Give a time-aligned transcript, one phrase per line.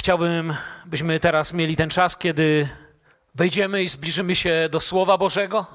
[0.00, 0.54] Chciałbym,
[0.86, 2.68] byśmy teraz mieli ten czas, kiedy
[3.34, 5.66] wejdziemy i zbliżymy się do Słowa Bożego,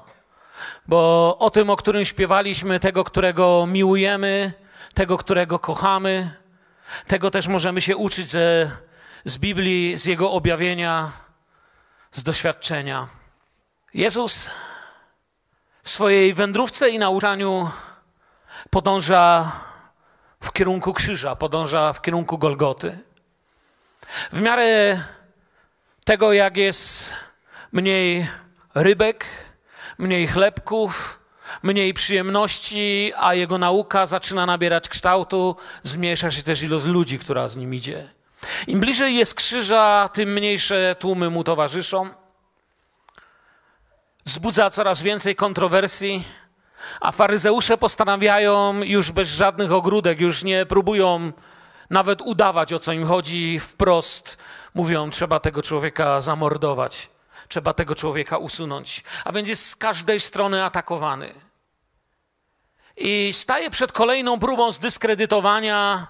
[0.86, 4.52] bo o tym, o którym śpiewaliśmy, tego, którego miłujemy,
[4.94, 6.30] tego, którego kochamy,
[7.06, 8.70] tego też możemy się uczyć ze,
[9.24, 11.12] z Biblii, z Jego objawienia,
[12.12, 13.08] z doświadczenia.
[13.94, 14.50] Jezus
[15.82, 17.70] w swojej wędrówce i nauczaniu
[18.70, 19.52] podąża
[20.40, 22.98] w kierunku krzyża, podąża w kierunku Golgoty.
[24.32, 25.00] W miarę
[26.04, 27.12] tego, jak jest
[27.72, 28.28] mniej
[28.74, 29.26] rybek,
[29.98, 31.20] mniej chlebków,
[31.62, 37.56] mniej przyjemności, a jego nauka zaczyna nabierać kształtu, zmniejsza się też ilość ludzi, która z
[37.56, 38.08] nim idzie.
[38.66, 42.08] Im bliżej jest krzyża, tym mniejsze tłumy mu towarzyszą.
[44.24, 46.24] Wzbudza coraz więcej kontrowersji,
[47.00, 51.32] a faryzeusze postanawiają już bez żadnych ogródek, już nie próbują
[51.90, 54.38] nawet udawać, o co im chodzi wprost.
[54.74, 57.10] Mówią, trzeba tego człowieka zamordować,
[57.48, 59.04] trzeba tego człowieka usunąć.
[59.24, 61.34] A jest z każdej strony atakowany.
[62.96, 66.06] I staje przed kolejną próbą zdyskredytowania,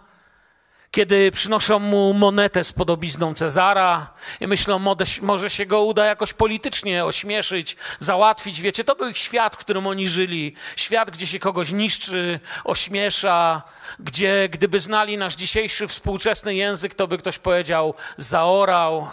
[0.96, 7.04] kiedy przynoszą mu monetę z podobizną Cezara i myślą, może się go uda jakoś politycznie
[7.04, 8.60] ośmieszyć, załatwić.
[8.60, 10.54] Wiecie, to był ich świat, w którym oni żyli.
[10.76, 13.62] Świat, gdzie się kogoś niszczy, ośmiesza,
[13.98, 19.08] gdzie gdyby znali nasz dzisiejszy współczesny język, to by ktoś powiedział zaorał,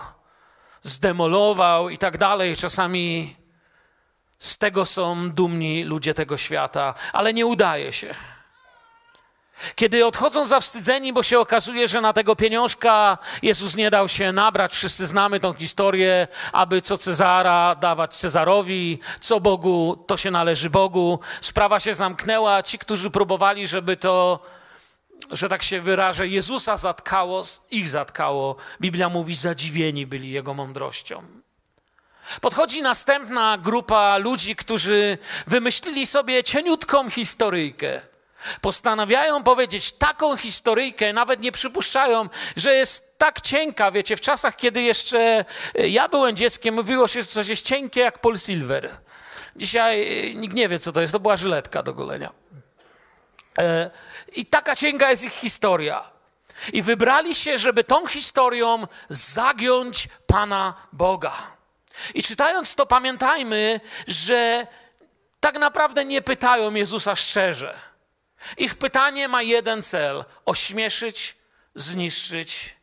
[0.83, 2.55] zdemolował i tak dalej.
[2.55, 3.35] Czasami
[4.39, 8.15] z tego są dumni ludzie tego świata, ale nie udaje się.
[9.75, 14.73] Kiedy odchodzą zawstydzeni, bo się okazuje, że na tego pieniążka Jezus nie dał się nabrać,
[14.73, 21.19] wszyscy znamy tą historię, aby co Cezara dawać Cezarowi, co Bogu, to się należy Bogu.
[21.41, 22.63] Sprawa się zamknęła.
[22.63, 24.39] Ci, którzy próbowali, żeby to,
[25.31, 28.55] że tak się wyrażę, Jezusa zatkało, ich zatkało.
[28.81, 31.23] Biblia mówi, zadziwieni byli Jego mądrością.
[32.41, 35.17] Podchodzi następna grupa ludzi, którzy
[35.47, 38.12] wymyślili sobie cieniutką historyjkę
[38.61, 43.91] Postanawiają powiedzieć taką historyjkę, nawet nie przypuszczają, że jest tak cienka.
[43.91, 45.45] Wiecie, w czasach, kiedy jeszcze
[45.75, 48.89] e, ja byłem dzieckiem, mówiło się, że coś jest cienkie jak Paul Silver.
[49.55, 51.13] Dzisiaj e, nikt nie wie, co to jest.
[51.13, 52.31] To była żyletka do golenia.
[53.59, 53.91] E,
[54.35, 56.03] I taka cienka jest ich historia.
[56.73, 61.33] I wybrali się, żeby tą historią zagiąć Pana Boga.
[62.13, 64.67] I czytając to, pamiętajmy, że
[65.39, 67.92] tak naprawdę nie pytają Jezusa szczerze
[68.57, 71.35] ich pytanie ma jeden cel: ośmieszyć,
[71.75, 72.75] zniszczyć,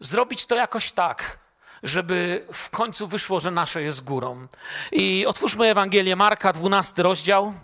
[0.00, 1.38] zrobić to jakoś tak,
[1.82, 4.46] żeby w końcu wyszło, że nasze jest górą.
[4.92, 7.54] I otwórzmy Ewangelię Marka, 12 rozdział.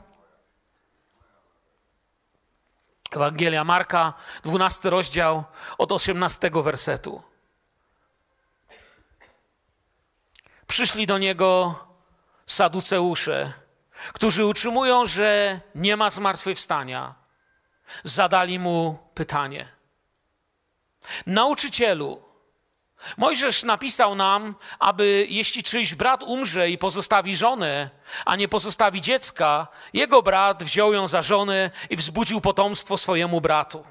[3.11, 5.45] Ewangelia Marka, 12 rozdział,
[5.79, 7.23] od 18 wersetu.
[10.67, 11.75] Przyszli do niego
[12.47, 13.53] saduceusze
[14.13, 17.15] którzy utrzymują, że nie ma zmartwychwstania,
[18.05, 19.69] zadali mu pytanie.
[21.27, 22.27] Nauczycielu,
[23.17, 27.91] Mojżesz napisał nam, aby jeśli czyjś brat umrze i pozostawi żonę,
[28.25, 33.85] a nie pozostawi dziecka, jego brat wziął ją za żonę i wzbudził potomstwo swojemu bratu.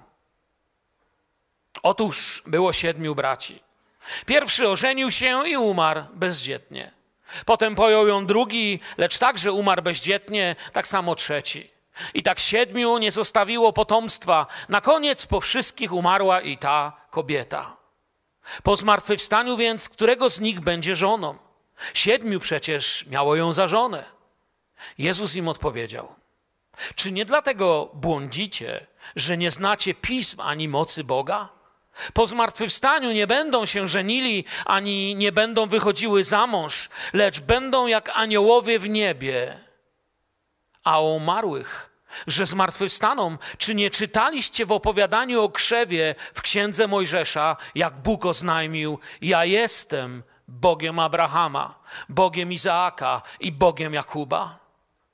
[1.84, 3.64] Otóż było siedmiu braci.
[4.26, 6.92] Pierwszy ożenił się i umarł bezdzietnie.
[7.46, 11.70] Potem pojął ją drugi, lecz także umarł bezdzietnie, tak samo trzeci.
[12.14, 14.48] I tak siedmiu nie zostawiło potomstwa.
[14.70, 17.78] Na koniec po wszystkich umarła i ta kobieta.
[18.64, 21.38] Po zmartwychwstaniu więc, którego z nich będzie żoną?
[21.94, 24.06] Siedmiu przecież miało ją za żonę.
[24.98, 26.16] Jezus im odpowiedział:
[26.96, 31.55] Czy nie dlatego błądzicie, że nie znacie pism ani mocy Boga?
[32.14, 38.12] Po zmartwychwstaniu nie będą się żenili, ani nie będą wychodziły za mąż, lecz będą jak
[38.14, 39.60] aniołowie w niebie.
[40.84, 41.90] A o umarłych,
[42.28, 49.00] że zmartwychwstaną, czy nie czytaliście w opowiadaniu o krzewie w księdze Mojżesza, jak Bóg oznajmił:
[49.22, 54.60] Ja jestem Bogiem Abrahama, Bogiem Izaaka i Bogiem Jakuba?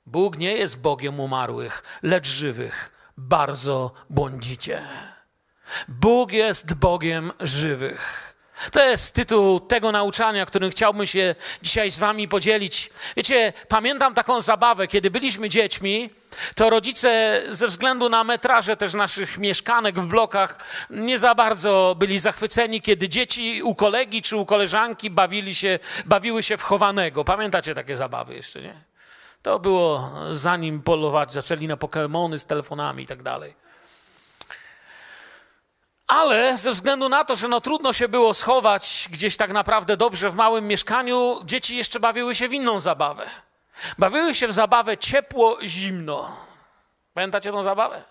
[0.06, 2.92] Bóg nie jest Bogiem umarłych, lecz żywych.
[3.16, 4.82] Bardzo błądzicie.
[5.88, 8.32] Bóg jest Bogiem żywych.
[8.72, 12.90] To jest tytuł tego nauczania, którym chciałbym się dzisiaj z Wami podzielić.
[13.16, 16.10] Wiecie, pamiętam taką zabawę, kiedy byliśmy dziećmi,
[16.54, 20.58] to rodzice ze względu na metraże też naszych mieszkanek w blokach
[20.90, 26.42] nie za bardzo byli zachwyceni, kiedy dzieci u kolegi czy u koleżanki bawili się, bawiły
[26.42, 27.24] się w chowanego.
[27.24, 28.74] Pamiętacie takie zabawy jeszcze, nie?
[29.42, 33.61] To było zanim polować zaczęli na Pokémony z telefonami i tak dalej.
[36.12, 40.30] Ale ze względu na to, że no trudno się było schować gdzieś tak naprawdę dobrze
[40.30, 43.30] w małym mieszkaniu, dzieci jeszcze bawiły się w inną zabawę.
[43.98, 46.36] Bawiły się w zabawę ciepło-zimno.
[47.14, 48.02] Pamiętacie tą zabawę?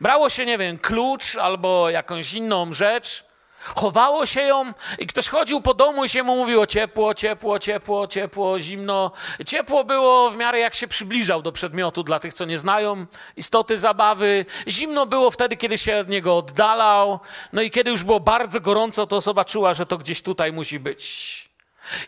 [0.00, 3.24] Brało się, nie wiem, klucz albo jakąś inną rzecz,
[3.58, 8.06] chowało się ją i ktoś chodził po domu i się mu mówiło ciepło, ciepło, ciepło,
[8.06, 9.12] ciepło, zimno.
[9.46, 13.06] Ciepło było w miarę jak się przybliżał do przedmiotu dla tych, co nie znają
[13.36, 14.46] istoty zabawy.
[14.68, 17.20] Zimno było wtedy, kiedy się od niego oddalał.
[17.52, 20.80] No i kiedy już było bardzo gorąco, to osoba czuła, że to gdzieś tutaj musi
[20.80, 21.48] być.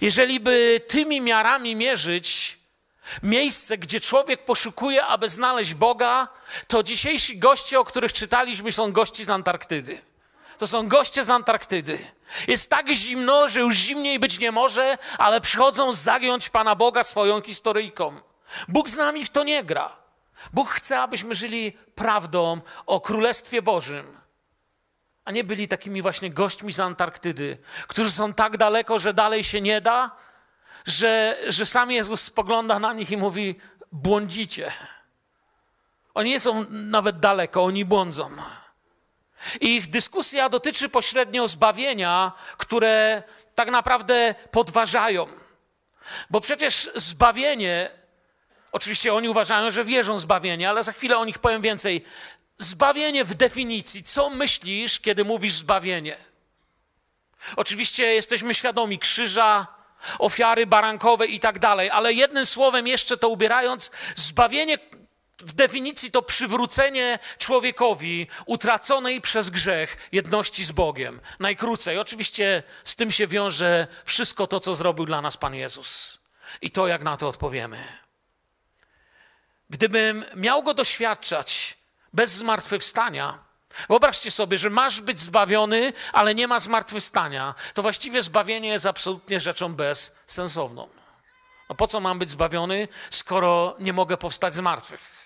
[0.00, 2.58] Jeżeli by tymi miarami mierzyć,
[3.22, 6.28] miejsce, gdzie człowiek poszukuje, aby znaleźć Boga,
[6.68, 10.09] to dzisiejsi goście, o których czytaliśmy, są gości z Antarktydy.
[10.60, 11.98] To są goście z Antarktydy.
[12.48, 17.42] Jest tak zimno, że już zimniej być nie może, ale przychodzą zagiąć Pana Boga swoją
[17.42, 18.20] historyjką.
[18.68, 19.96] Bóg z nami w to nie gra.
[20.52, 24.20] Bóg chce, abyśmy żyli prawdą o Królestwie Bożym,
[25.24, 29.60] a nie byli takimi właśnie gośćmi z Antarktydy, którzy są tak daleko, że dalej się
[29.60, 30.10] nie da,
[30.86, 33.54] że, że sam Jezus spogląda na nich i mówi:
[33.92, 34.72] błądzicie.
[36.14, 38.30] Oni nie są nawet daleko, oni błądzą.
[39.60, 43.22] Ich dyskusja dotyczy pośrednio zbawienia, które
[43.54, 45.26] tak naprawdę podważają.
[46.30, 47.90] Bo przecież zbawienie,
[48.72, 52.04] oczywiście oni uważają, że wierzą w zbawienie, ale za chwilę o nich powiem więcej.
[52.58, 54.02] Zbawienie w definicji.
[54.02, 56.16] Co myślisz, kiedy mówisz zbawienie?
[57.56, 59.66] Oczywiście jesteśmy świadomi krzyża,
[60.18, 64.78] ofiary barankowe i tak dalej, ale jednym słowem jeszcze to ubierając, zbawienie
[65.42, 71.20] w definicji to przywrócenie człowiekowi utraconej przez grzech jedności z Bogiem.
[71.40, 71.98] Najkrócej.
[71.98, 76.20] Oczywiście z tym się wiąże wszystko to, co zrobił dla nas Pan Jezus.
[76.62, 77.84] I to, jak na to odpowiemy.
[79.70, 81.78] Gdybym miał go doświadczać
[82.12, 83.50] bez zmartwychwstania,
[83.88, 87.54] Wyobraźcie sobie, że masz być zbawiony, ale nie ma zmartwychwstania.
[87.74, 90.88] To właściwie zbawienie jest absolutnie rzeczą bezsensowną.
[91.68, 95.19] No po co mam być zbawiony, skoro nie mogę powstać z martwych?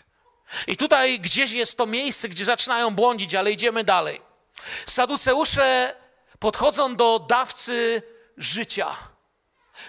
[0.67, 4.21] I tutaj gdzieś jest to miejsce, gdzie zaczynają błądzić, ale idziemy dalej.
[4.87, 5.97] Saduceusze
[6.39, 8.03] podchodzą do dawcy
[8.37, 8.97] życia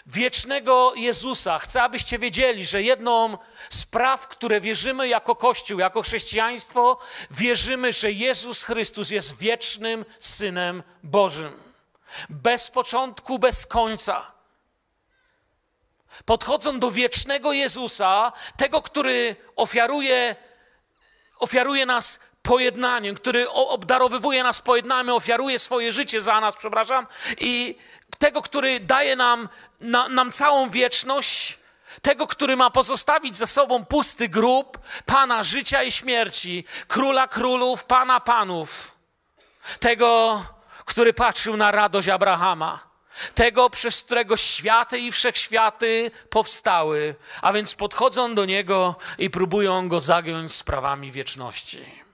[0.05, 1.59] wiecznego Jezusa.
[1.59, 3.37] Chcę, abyście wiedzieli, że jedną
[3.69, 6.97] z praw, które wierzymy jako Kościół, jako chrześcijaństwo,
[7.31, 11.59] wierzymy, że Jezus Chrystus jest wiecznym Synem Bożym.
[12.29, 14.31] Bez początku, bez końca.
[16.25, 20.35] Podchodzą do wiecznego Jezusa, tego, który ofiaruje,
[21.45, 27.07] ofiaruje nas pojednaniem, który obdarowywuje nas pojednaniem, ofiaruje swoje życie za nas, przepraszam,
[27.39, 27.75] i
[28.17, 29.49] tego, który daje nam,
[29.79, 31.59] na, nam całą wieczność,
[32.01, 38.19] tego, który ma pozostawić za sobą pusty grób, Pana życia i śmierci, Króla Królów, Pana
[38.19, 38.95] Panów,
[39.79, 40.41] tego,
[40.85, 42.79] który patrzył na radość Abrahama,
[43.35, 49.99] tego, przez którego światy i wszechświaty powstały, a więc podchodzą do Niego i próbują Go
[49.99, 52.05] zagiąć sprawami wieczności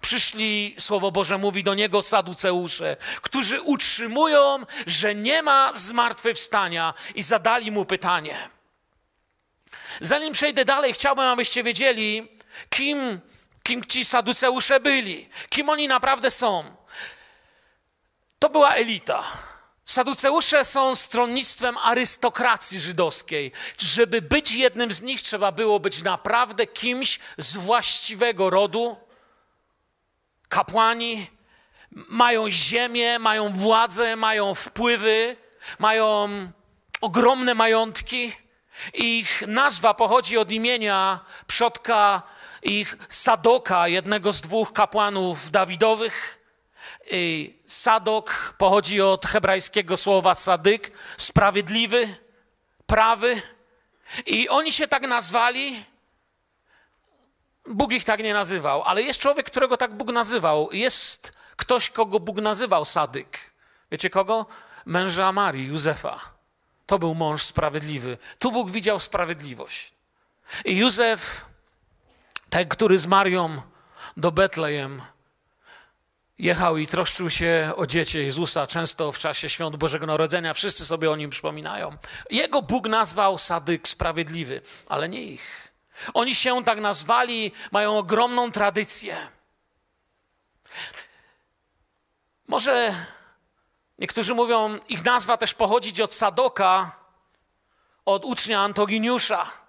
[0.00, 7.70] przyszli, Słowo Boże mówi do niego saduceusze, którzy utrzymują, że nie ma zmartwychwstania i zadali
[7.70, 8.50] mu pytanie.
[10.00, 12.28] Zanim przejdę dalej, chciałbym, abyście wiedzieli,
[12.70, 13.20] kim,
[13.62, 16.76] kim ci saduceusze byli, kim oni naprawdę są.
[18.38, 19.24] To była elita.
[19.84, 23.52] Saduceusze są stronnictwem arystokracji żydowskiej.
[23.78, 28.96] Żeby być jednym z nich, trzeba było być naprawdę kimś z właściwego rodu,
[30.52, 31.30] Kapłani
[31.90, 35.36] mają ziemię, mają władzę, mają wpływy,
[35.78, 36.28] mają
[37.00, 38.32] ogromne majątki.
[38.94, 42.22] Ich nazwa pochodzi od imienia przodka
[42.62, 46.41] ich Sadoka, jednego z dwóch kapłanów Dawidowych.
[47.10, 52.16] I Sadok pochodzi od hebrajskiego słowa sadyk, sprawiedliwy,
[52.86, 53.42] prawy.
[54.26, 55.84] I oni się tak nazwali,
[57.66, 60.68] Bóg ich tak nie nazywał, ale jest człowiek, którego tak Bóg nazywał.
[60.72, 63.38] Jest ktoś, kogo Bóg nazywał Sadyk.
[63.90, 64.46] Wiecie kogo?
[64.86, 66.20] Męża Marii, Józefa.
[66.86, 68.18] To był mąż sprawiedliwy.
[68.38, 69.92] Tu Bóg widział sprawiedliwość.
[70.64, 71.44] I Józef,
[72.50, 73.62] ten, który z Marią
[74.16, 75.02] do Betlejem
[76.42, 81.10] jechał i troszczył się o dziecię Jezusa, często w czasie świąt Bożego Narodzenia, wszyscy sobie
[81.10, 81.96] o nim przypominają.
[82.30, 85.72] Jego Bóg nazwał Sadyk sprawiedliwy, ale nie ich.
[86.14, 89.16] Oni się tak nazwali, mają ogromną tradycję.
[92.48, 92.94] Może
[93.98, 96.96] niektórzy mówią, ich nazwa też pochodzić od Sadoka,
[98.04, 99.61] od ucznia Antoginiusza.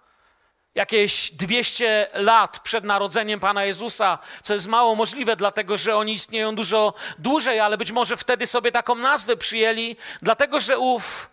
[0.76, 6.56] Jakieś 200 lat przed narodzeniem Pana Jezusa, co jest mało możliwe, dlatego że oni istnieją
[6.56, 11.30] dużo dłużej, ale być może wtedy sobie taką nazwę przyjęli, dlatego że ów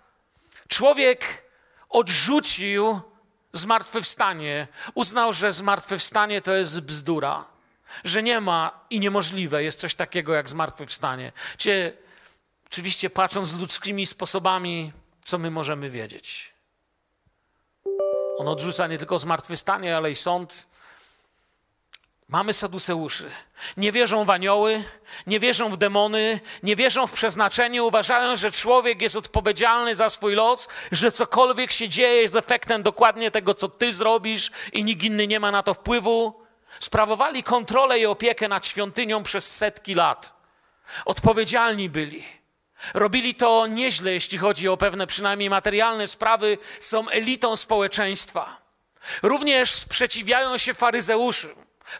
[0.69, 1.45] człowiek
[1.89, 3.01] odrzucił
[3.53, 7.45] zmartwychwstanie, uznał, że zmartwychwstanie to jest bzdura,
[8.05, 11.33] że nie ma i niemożliwe jest coś takiego jak zmartwychwstanie.
[11.59, 11.93] Cie,
[12.67, 14.93] oczywiście patrząc ludzkimi sposobami,
[15.25, 16.50] co my możemy wiedzieć.
[18.41, 20.67] On odrzuca nie tylko zmartwychwstanie, ale i sąd.
[22.29, 23.31] Mamy saduceuszy.
[23.77, 24.85] Nie wierzą w anioły,
[25.27, 30.35] nie wierzą w demony, nie wierzą w przeznaczenie, uważają, że człowiek jest odpowiedzialny za swój
[30.35, 35.27] los, że cokolwiek się dzieje jest efektem dokładnie tego, co ty zrobisz i nikt inny
[35.27, 36.43] nie ma na to wpływu.
[36.81, 40.35] Sprawowali kontrolę i opiekę nad świątynią przez setki lat.
[41.05, 42.40] Odpowiedzialni byli.
[42.95, 48.61] Robili to nieźle, jeśli chodzi o pewne przynajmniej materialne sprawy, są elitą społeczeństwa.
[49.23, 51.51] Również sprzeciwiają się faryzeuszom.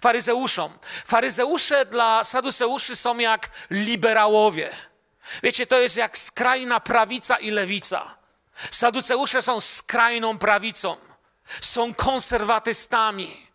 [0.01, 0.79] Faryzeuszom.
[1.07, 4.71] Faryzeusze dla saduceuszy są jak liberałowie.
[5.43, 8.17] Wiecie, to jest jak skrajna prawica i lewica.
[8.71, 10.97] Saduceusze są skrajną prawicą,
[11.61, 13.47] są konserwatystami.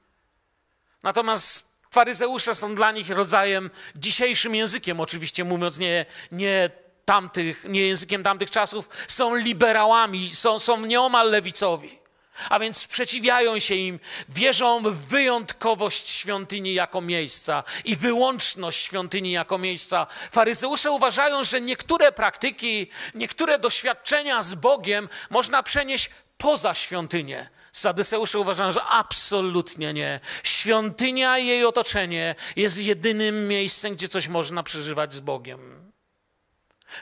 [1.04, 6.70] Natomiast faryzeusze są dla nich rodzajem dzisiejszym językiem, oczywiście mówiąc nie, nie
[7.06, 12.06] tamtych, nie językiem tamtych czasów, są liberałami, są, są nieomal lewicowi.
[12.50, 19.58] A więc sprzeciwiają się im, wierzą w wyjątkowość świątyni jako miejsca i wyłączność świątyni jako
[19.58, 20.08] miejsca.
[20.32, 27.50] Faryzeusze uważają, że niektóre praktyki, niektóre doświadczenia z Bogiem można przenieść poza świątynię.
[27.72, 30.20] Sadyseusze uważają, że absolutnie nie.
[30.44, 35.75] Świątynia i jej otoczenie jest jedynym miejscem, gdzie coś można przeżywać z Bogiem.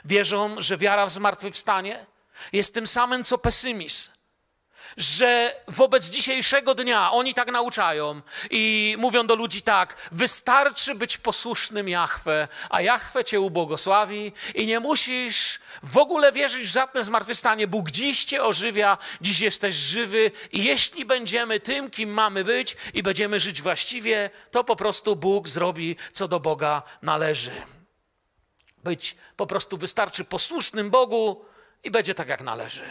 [0.04, 2.06] Wierzą, że wiara w zmartwychwstanie
[2.52, 4.10] jest tym samym co pesymizm.
[4.96, 11.88] Że wobec dzisiejszego dnia oni tak nauczają i mówią do ludzi tak: wystarczy być posłusznym
[11.88, 17.66] Jahwe, a Jahwe cię ubłogosławi i nie musisz w ogóle wierzyć w żadne zmartwychwstanie.
[17.66, 23.02] Bóg dziś cię ożywia, dziś jesteś żywy i jeśli będziemy tym, kim mamy być i
[23.02, 27.50] będziemy żyć właściwie, to po prostu Bóg zrobi, co do Boga należy
[28.84, 31.44] być po prostu wystarczy posłusznym Bogu
[31.84, 32.82] i będzie tak, jak należy.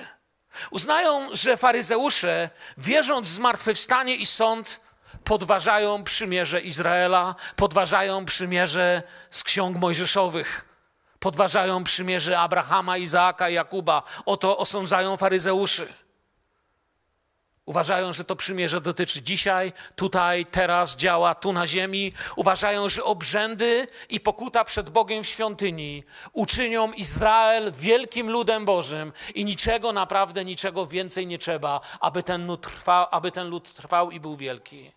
[0.71, 4.79] Uznają, że faryzeusze, wierząc w zmartwychwstanie i sąd,
[5.23, 10.65] podważają przymierze Izraela, podważają przymierze z ksiąg mojżeszowych,
[11.19, 14.03] podważają przymierze Abrahama, Izaaka Jakuba.
[14.25, 15.93] Oto osądzają faryzeuszy.
[17.65, 22.13] Uważają, że to przymierze dotyczy dzisiaj, tutaj, teraz, działa tu na ziemi.
[22.35, 26.03] Uważają, że obrzędy i pokuta przed Bogiem w świątyni
[26.33, 32.61] uczynią Izrael wielkim ludem Bożym i niczego, naprawdę niczego więcej nie trzeba, aby ten lud
[32.61, 34.91] trwał, aby ten lud trwał i był wielki.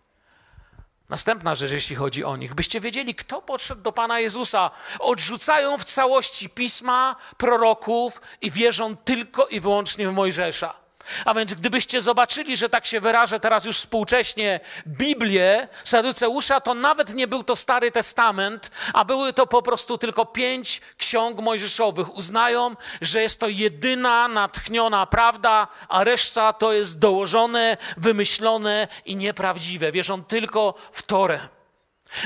[1.09, 4.71] Następna rzecz, jeśli chodzi o nich, byście wiedzieli, kto podszedł do Pana Jezusa.
[4.99, 10.86] Odrzucają w całości pisma, proroków i wierzą tylko i wyłącznie w Mojżesza.
[11.25, 17.13] A więc gdybyście zobaczyli, że tak się wyrażę teraz już współcześnie, Biblię Saduceusza, to nawet
[17.13, 22.15] nie był to Stary Testament, a były to po prostu tylko pięć ksiąg mojżeszowych.
[22.15, 29.91] Uznają, że jest to jedyna natchniona prawda, a reszta to jest dołożone, wymyślone i nieprawdziwe.
[29.91, 31.56] Wierzą tylko w Torę.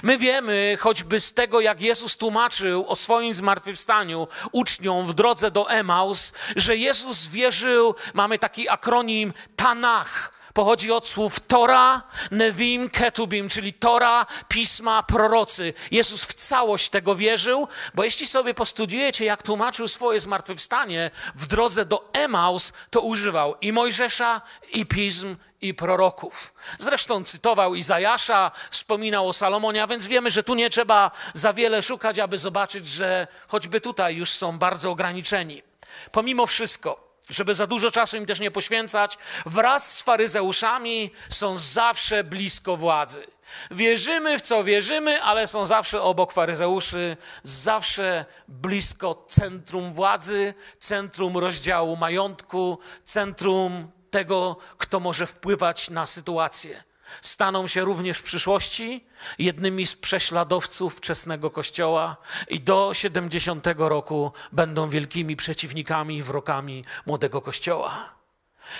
[0.03, 5.69] My wiemy, choćby z tego, jak Jezus tłumaczył o swoim zmartwychwstaniu uczniom w drodze do
[5.69, 10.40] Emaus, że Jezus wierzył, mamy taki akronim Tanach.
[10.53, 15.73] Pochodzi od słów Tora, Nevim, Ketubim, czyli Tora, pisma, prorocy.
[15.91, 21.85] Jezus w całość tego wierzył, bo jeśli sobie postudiujecie, jak tłumaczył swoje zmartwychwstanie w drodze
[21.85, 24.41] do Emaus, to używał i Mojżesza,
[24.73, 26.53] i pism, i proroków.
[26.79, 31.81] Zresztą cytował Izajasza, wspominał o Salomonie, a więc wiemy, że tu nie trzeba za wiele
[31.81, 35.63] szukać, aby zobaczyć, że choćby tutaj już są bardzo ograniczeni.
[36.11, 42.23] Pomimo wszystko, żeby za dużo czasu im też nie poświęcać, wraz z faryzeuszami są zawsze
[42.23, 43.27] blisko władzy.
[43.71, 51.95] Wierzymy w co wierzymy, ale są zawsze obok faryzeuszy, zawsze blisko centrum władzy, centrum rozdziału
[51.95, 56.83] majątku, centrum tego, kto może wpływać na sytuację.
[57.21, 59.05] Staną się również w przyszłości
[59.39, 62.17] jednymi z prześladowców wczesnego Kościoła
[62.49, 68.21] i do 70 roku będą wielkimi przeciwnikami i wrokami młodego Kościoła.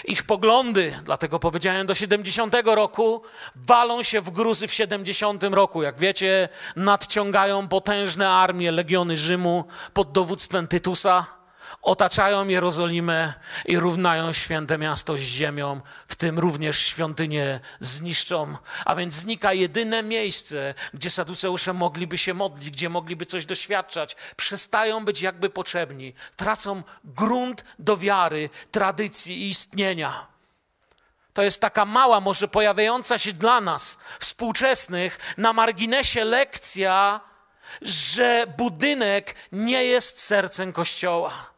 [0.06, 3.22] Ich poglądy, dlatego powiedziałem do 70 roku,
[3.56, 5.84] walą się w gruzy w 70 roku.
[5.84, 11.41] Jak wiecie, nadciągają potężne armie, legiony Rzymu pod dowództwem Tytusa
[11.82, 13.34] otaczają Jerozolimę
[13.66, 18.58] i równają święte miasto z ziemią, w tym również świątynię zniszczą.
[18.86, 24.16] A więc znika jedyne miejsce, gdzie saduceusze mogliby się modlić, gdzie mogliby coś doświadczać.
[24.36, 30.28] Przestają być jakby potrzebni, tracą grunt do wiary, tradycji i istnienia.
[31.34, 37.22] To jest taka mała, może pojawiająca się dla nas, współczesnych, na marginesie lekcja,
[37.82, 41.51] że budynek nie jest sercem kościoła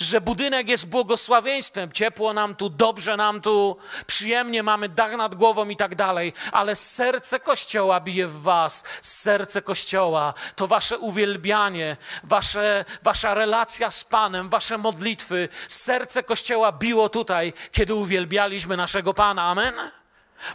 [0.00, 5.68] że budynek jest błogosławieństwem, ciepło nam tu, dobrze nam tu, przyjemnie mamy dach nad głową
[5.68, 12.84] i tak dalej, ale serce Kościoła bije w was, serce Kościoła to wasze uwielbianie, wasze,
[13.02, 15.48] wasza relacja z Panem, wasze modlitwy.
[15.68, 19.42] Serce Kościoła biło tutaj, kiedy uwielbialiśmy naszego Pana.
[19.42, 19.74] Amen?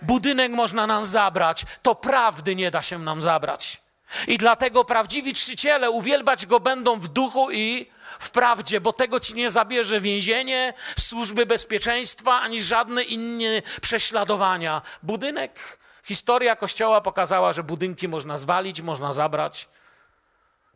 [0.02, 3.82] Budynek można nam zabrać, to prawdy nie da się nam zabrać.
[4.28, 9.34] I dlatego prawdziwi czciciele uwielbać Go będą w duchu i w prawdzie, bo tego ci
[9.34, 14.82] nie zabierze więzienie, służby bezpieczeństwa, ani żadne inne prześladowania.
[15.04, 19.68] Budynek, historia Kościoła pokazała, że budynki można zwalić, można zabrać.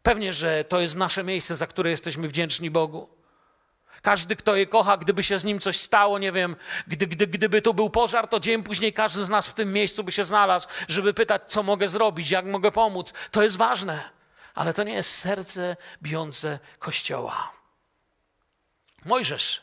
[0.03, 3.09] Pewnie, że to jest nasze miejsce, za które jesteśmy wdzięczni Bogu.
[4.01, 6.55] Każdy, kto je kocha, gdyby się z nim coś stało, nie wiem,
[6.87, 10.03] gdy, gdy, gdyby tu był pożar, to dzień później każdy z nas w tym miejscu
[10.03, 13.13] by się znalazł, żeby pytać, co mogę zrobić, jak mogę pomóc.
[13.31, 14.16] To jest ważne
[14.57, 17.51] ale to nie jest serce bijące Kościoła.
[19.05, 19.61] Mojżesz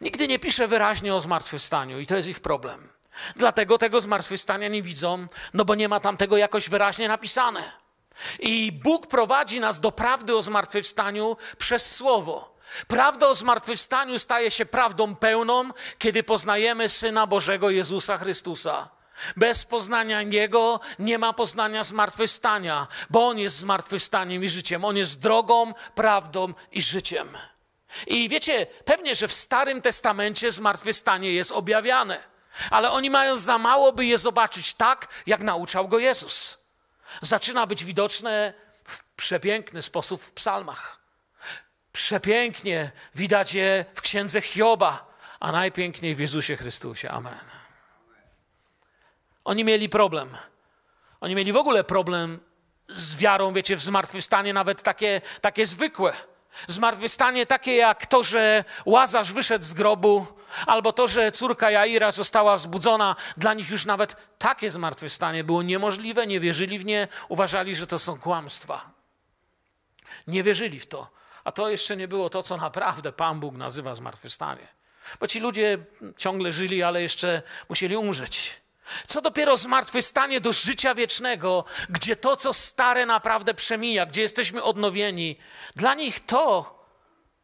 [0.00, 2.88] nigdy nie pisze wyraźnie o zmartwychwstaniu i to jest ich problem.
[3.36, 7.72] Dlatego tego zmartwychwstania nie widzą, no bo nie ma tam tego jakoś wyraźnie napisane.
[8.38, 12.58] I Bóg prowadzi nas do prawdy o zmartwychwstaniu przez Słowo.
[12.88, 18.97] Prawda o zmartwychwstaniu staje się prawdą pełną, kiedy poznajemy Syna Bożego Jezusa Chrystusa.
[19.36, 24.84] Bez poznania Niego nie ma poznania zmartwychwstania, bo On jest zmartwychwstaniem i życiem.
[24.84, 27.28] On jest drogą, prawdą i życiem.
[28.06, 32.22] I wiecie, pewnie, że w Starym Testamencie zmartwychwstanie jest objawiane,
[32.70, 36.58] ale oni mają za mało, by je zobaczyć tak, jak nauczał go Jezus.
[37.22, 40.98] Zaczyna być widoczne w przepiękny sposób w psalmach.
[41.92, 47.10] Przepięknie widać je w księdze Hioba, a najpiękniej w Jezusie Chrystusie.
[47.10, 47.47] Amen.
[49.48, 50.36] Oni mieli problem.
[51.20, 52.40] Oni mieli w ogóle problem
[52.88, 56.12] z wiarą, wiecie, w zmartwychwstanie, nawet takie, takie zwykłe.
[56.66, 60.26] Zmartwychwstanie takie jak to, że Łazarz wyszedł z grobu,
[60.66, 63.16] albo to, że córka Jaira została wzbudzona.
[63.36, 67.98] Dla nich już nawet takie zmartwychwstanie było niemożliwe, nie wierzyli w nie, uważali, że to
[67.98, 68.90] są kłamstwa.
[70.26, 71.10] Nie wierzyli w to.
[71.44, 74.68] A to jeszcze nie było to, co naprawdę Pan Bóg nazywa zmartwychwstanie.
[75.20, 75.78] Bo ci ludzie
[76.16, 78.67] ciągle żyli, ale jeszcze musieli umrzeć.
[79.06, 85.36] Co dopiero zmartwychwstanie do życia wiecznego, gdzie to, co stare, naprawdę przemija, gdzie jesteśmy odnowieni.
[85.76, 86.78] Dla nich to,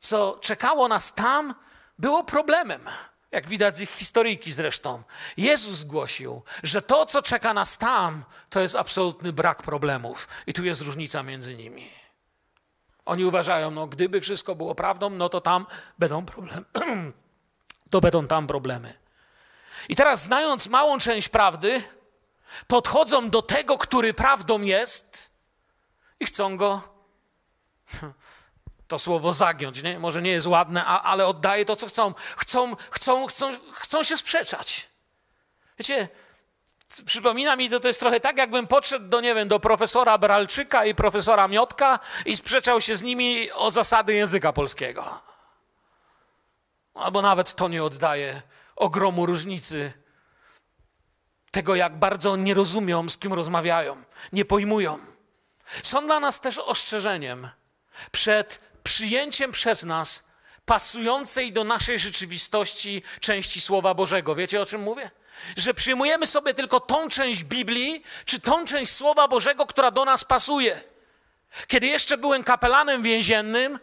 [0.01, 1.55] co czekało nas tam,
[1.99, 2.89] było problemem.
[3.31, 5.03] Jak widać z ich historyjki zresztą.
[5.37, 10.29] Jezus głosił, że to, co czeka nas tam, to jest absolutny brak problemów.
[10.47, 11.91] I tu jest różnica między nimi.
[13.07, 15.67] Oni uważają, no gdyby wszystko było prawdą, no to tam
[15.99, 16.65] będą problemy.
[17.91, 19.04] to będą tam problemy.
[19.89, 21.83] I teraz, znając małą część prawdy,
[22.67, 25.31] podchodzą do tego, który prawdą jest
[26.21, 26.83] i chcą go,
[28.89, 29.99] to słowo zagiąć, nie?
[29.99, 32.15] może nie jest ładne, a, ale oddaje to, co chcą.
[32.37, 34.89] Chcą, chcą, chcą, chcą się sprzeczać.
[35.79, 36.09] Wiecie,
[37.07, 40.85] przypomina mi to, to jest trochę tak, jakbym podszedł do, nie wiem, do profesora Bralczyka
[40.85, 45.21] i profesora Miotka i sprzeczał się z nimi o zasady języka polskiego.
[46.95, 48.43] Albo nawet to nie oddaje
[48.77, 49.93] ogromu różnicy
[51.51, 54.99] tego, jak bardzo nie rozumią, z kim rozmawiają, nie pojmują.
[55.83, 57.49] Są dla nas też ostrzeżeniem
[58.13, 60.31] przed przyjęciem przez nas
[60.65, 64.35] pasującej do naszej rzeczywistości części Słowa Bożego.
[64.35, 65.11] Wiecie o czym mówię?
[65.57, 70.25] Że przyjmujemy sobie tylko tą część Biblii, czy tą część Słowa Bożego, która do nas
[70.25, 70.81] pasuje.
[71.67, 73.79] Kiedy jeszcze byłem kapelanem więziennym,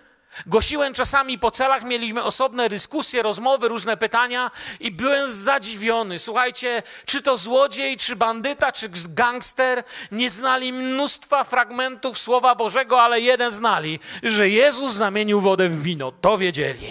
[0.45, 6.19] Głosiłem czasami po celach, mieliśmy osobne dyskusje, rozmowy, różne pytania i byłem zadziwiony.
[6.19, 13.21] Słuchajcie, czy to złodziej, czy bandyta, czy gangster, nie znali mnóstwa fragmentów Słowa Bożego, ale
[13.21, 16.11] jeden znali, że Jezus zamienił wodę w wino.
[16.11, 16.87] To wiedzieli.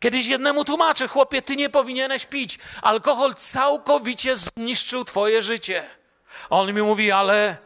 [0.00, 2.58] Kiedyś jednemu tłumaczę, chłopie, ty nie powinieneś pić.
[2.82, 5.84] Alkohol całkowicie zniszczył twoje życie.
[6.50, 7.56] On mi mówi, ale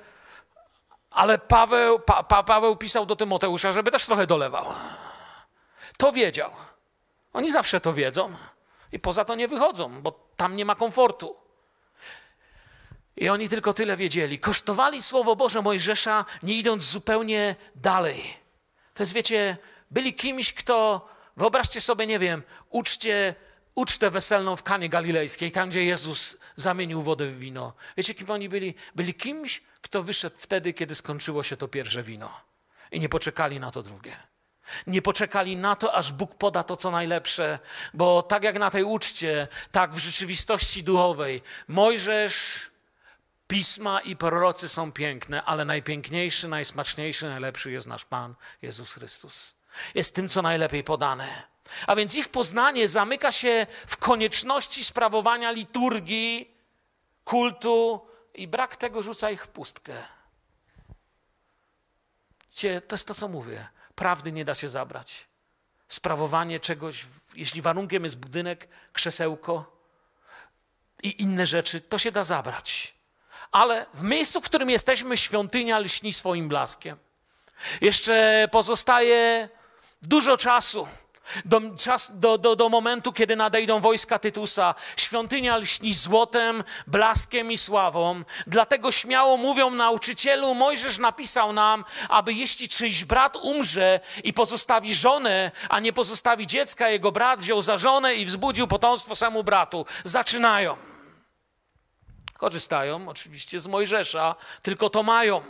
[1.17, 4.67] ale Paweł, pa, pa, Paweł pisał do Tymoteusza, żeby też trochę dolewał.
[5.97, 6.51] To wiedział.
[7.33, 8.33] Oni zawsze to wiedzą
[8.93, 11.37] i poza to nie wychodzą, bo tam nie ma komfortu.
[13.17, 14.39] I oni tylko tyle wiedzieli.
[14.39, 18.35] Kosztowali Słowo Boże Mojżesza, nie idąc zupełnie dalej.
[18.95, 19.57] To jest, wiecie,
[19.91, 23.35] byli kimś, kto, wyobraźcie sobie, nie wiem, uczcie,
[23.75, 27.73] ucztę weselną w Kanie Galilejskiej, tam gdzie Jezus zamienił wodę w wino.
[27.97, 28.75] Wiecie, kim oni byli?
[28.95, 32.40] Byli kimś, kto wyszedł wtedy, kiedy skończyło się to pierwsze wino.
[32.90, 34.16] I nie poczekali na to drugie.
[34.87, 37.59] Nie poczekali na to, aż Bóg poda to, co najlepsze,
[37.94, 42.61] bo tak jak na tej uczcie, tak w rzeczywistości duchowej, Mojżesz,
[43.46, 49.55] pisma i prorocy są piękne, ale najpiękniejszy, najsmaczniejszy, najlepszy jest nasz Pan Jezus Chrystus.
[49.94, 51.42] Jest tym, co najlepiej podane.
[51.87, 56.51] A więc ich poznanie zamyka się w konieczności sprawowania liturgii,
[57.25, 59.92] kultu i brak tego rzuca ich w pustkę.
[62.88, 65.27] To jest to, co mówię prawdy nie da się zabrać.
[65.88, 69.77] Sprawowanie czegoś, jeśli warunkiem jest budynek, krzesełko
[71.03, 72.94] i inne rzeczy, to się da zabrać.
[73.53, 76.96] Ale w miejscu, w którym jesteśmy, świątynia lśni swoim blaskiem.
[77.81, 79.49] Jeszcze pozostaje
[80.03, 80.88] dużo czasu
[81.45, 84.75] do, czas, do, do, do momentu, kiedy nadejdą wojska Tytusa.
[84.97, 88.23] Świątynia lśni złotem, blaskiem i sławą.
[88.47, 95.51] Dlatego śmiało mówią nauczycielu, Mojżesz napisał nam, aby jeśli czyjś brat umrze i pozostawi żonę,
[95.69, 99.87] a nie pozostawi dziecka, jego brat wziął za żonę i wzbudził potomstwo samemu bratu.
[100.05, 100.77] Zaczynają.
[102.39, 105.43] Korzystają oczywiście z Mojżesza, tylko to mają.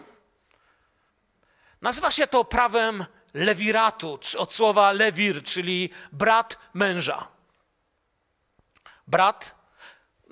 [1.83, 3.05] Nazywa się to prawem
[3.37, 7.29] lewiratu, od słowa lewir, czyli brat męża.
[9.07, 9.55] Brat,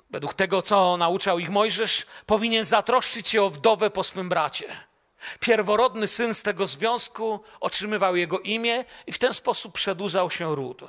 [0.09, 4.75] według tego, co nauczał ich Mojżesz, powinien zatroszczyć się o wdowę po swym bracie.
[5.39, 10.81] Pierworodny syn z tego związku otrzymywał jego imię i w ten sposób przedłużał się ród.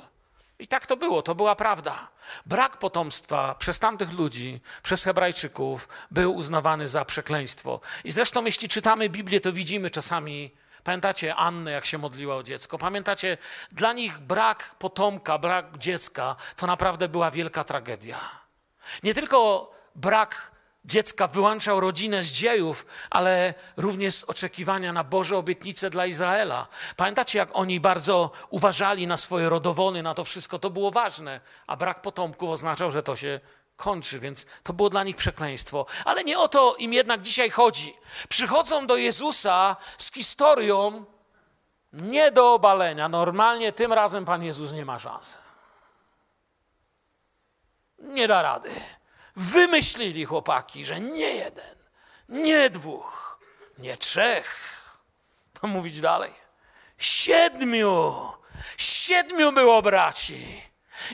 [0.59, 2.07] I tak to było, to była prawda.
[2.45, 7.79] Brak potomstwa przez tamtych ludzi, przez Hebrajczyków, był uznawany za przekleństwo.
[8.03, 10.51] I zresztą, jeśli czytamy Biblię, to widzimy czasami
[10.87, 12.77] Pamiętacie Annę, jak się modliła o dziecko?
[12.77, 13.37] Pamiętacie,
[13.71, 18.19] dla nich brak potomka, brak dziecka to naprawdę była wielka tragedia.
[19.03, 20.51] Nie tylko brak
[20.85, 26.67] dziecka wyłączał rodzinę z dziejów, ale również z oczekiwania na Boże obietnice dla Izraela.
[26.95, 31.77] Pamiętacie, jak oni bardzo uważali na swoje rodowony, na to wszystko, to było ważne, a
[31.77, 33.39] brak potomków oznaczał, że to się
[33.77, 35.85] kończy, więc to było dla nich przekleństwo.
[36.05, 37.97] Ale nie o to im jednak dzisiaj chodzi.
[38.29, 41.05] Przychodzą do Jezusa z historią
[41.93, 43.09] nie do obalenia.
[43.09, 45.37] Normalnie tym razem Pan Jezus nie ma szans.
[47.99, 48.71] Nie da rady.
[49.35, 51.75] Wymyślili chłopaki, że nie jeden,
[52.29, 53.39] nie dwóch,
[53.77, 54.77] nie trzech.
[55.61, 56.33] To mówić dalej.
[56.97, 58.13] Siedmiu.
[58.77, 60.61] Siedmiu było braci.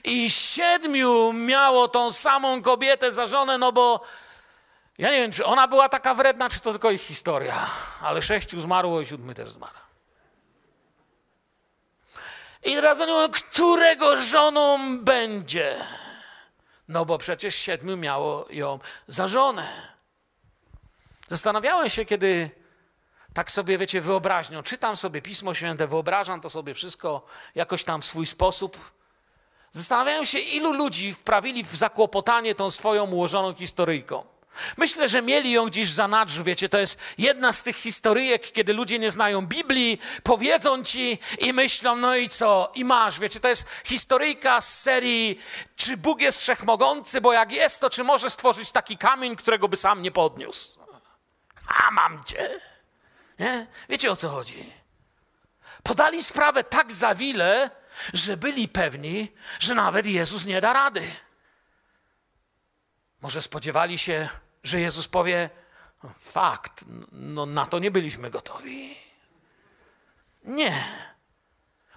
[0.04, 4.02] I siedmiu miało tą samą kobietę za żonę, no bo
[4.98, 7.67] ja nie wiem, czy ona była taka wredna, czy to tylko ich historia,
[8.02, 9.74] ale sześciu zmarło i siódmy też zmarł.
[12.63, 15.76] I teraz oni mówią, którego żoną będzie?
[16.88, 19.93] No bo przecież siedmiu miało ją za żonę.
[21.28, 22.50] Zastanawiałem się, kiedy
[23.34, 28.06] tak sobie, wiecie, wyobraźnią, czytam sobie Pismo Święte, wyobrażam to sobie wszystko jakoś tam w
[28.06, 29.02] swój sposób.
[29.73, 34.25] Zastanawiają się, ilu ludzi wprawili w zakłopotanie tą swoją ułożoną historyjką.
[34.77, 38.73] Myślę, że mieli ją gdzieś w zanadrzu, wiecie, to jest jedna z tych historyjek, kiedy
[38.73, 43.47] ludzie nie znają Biblii, powiedzą ci i myślą, no i co, i masz, wiecie, to
[43.47, 45.39] jest historyjka z serii,
[45.75, 49.77] czy Bóg jest wszechmogący, bo jak jest, to czy może stworzyć taki kamień, którego by
[49.77, 50.79] sam nie podniósł?
[51.67, 52.59] A mam cię.
[53.39, 53.67] Nie?
[53.89, 54.73] Wiecie o co chodzi?
[55.83, 57.69] Podali sprawę tak zawile,
[58.13, 61.01] że byli pewni, że nawet Jezus nie da rady.
[63.21, 64.29] Może spodziewali się,
[64.63, 65.49] że Jezus powie:
[66.19, 68.95] Fakt, no na to nie byliśmy gotowi.
[70.43, 70.83] Nie.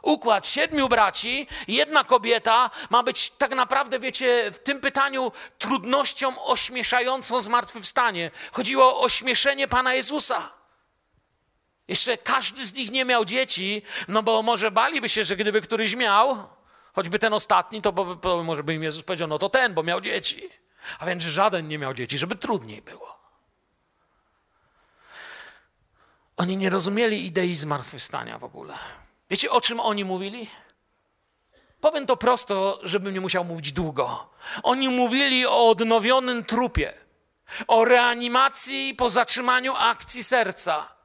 [0.02, 7.40] Układ siedmiu braci, jedna kobieta ma być tak naprawdę, wiecie, w tym pytaniu trudnością ośmieszającą
[7.40, 8.30] zmartwychwstanie.
[8.52, 10.55] Chodziło o ośmieszenie Pana Jezusa.
[11.88, 15.96] Jeszcze każdy z nich nie miał dzieci, no bo może baliby się, że gdyby któryś
[15.96, 16.49] miał,
[16.94, 20.01] choćby ten ostatni, to, bo, może by im Jezus powiedział, no to ten, bo miał
[20.01, 20.51] dzieci.
[20.99, 23.16] A więc żaden nie miał dzieci, żeby trudniej było.
[26.37, 28.75] Oni nie rozumieli idei zmartwychwstania w ogóle.
[29.31, 30.51] Wiecie, o czym oni mówili?
[31.81, 34.31] Powiem to prosto, żebym nie musiał mówić długo.
[34.62, 36.94] Oni mówili o odnowionym trupie,
[37.68, 40.95] o reanimacji po zatrzymaniu akcji serca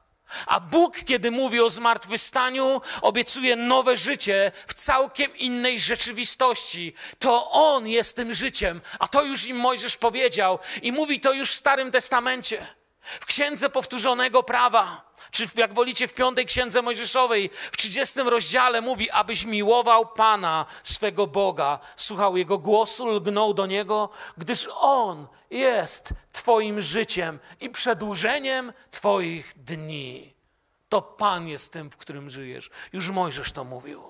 [0.46, 6.94] a Bóg, kiedy mówi o zmartwychwstaniu, obiecuje nowe życie w całkiem innej rzeczywistości.
[7.18, 11.50] To On jest tym życiem, a to już im Mojżesz powiedział i mówi to już
[11.50, 12.66] w Starym Testamencie.
[13.02, 19.10] W Księdze Powtórzonego Prawa czy jak wolicie w piątej księdze Mojżeszowej, w 30 rozdziale mówi,
[19.10, 26.82] abyś miłował Pana, swego Boga, słuchał Jego głosu, lgnął do Niego, gdyż On jest Twoim
[26.82, 30.34] życiem i przedłużeniem Twoich dni.
[30.88, 32.70] To Pan jest tym, w którym żyjesz.
[32.92, 34.02] Już Mojżesz to mówił.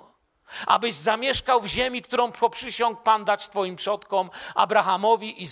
[0.67, 5.43] Abyś zamieszkał w ziemi, którą poprzysiągł Pan dać Twoim przodkom, Abrahamowi,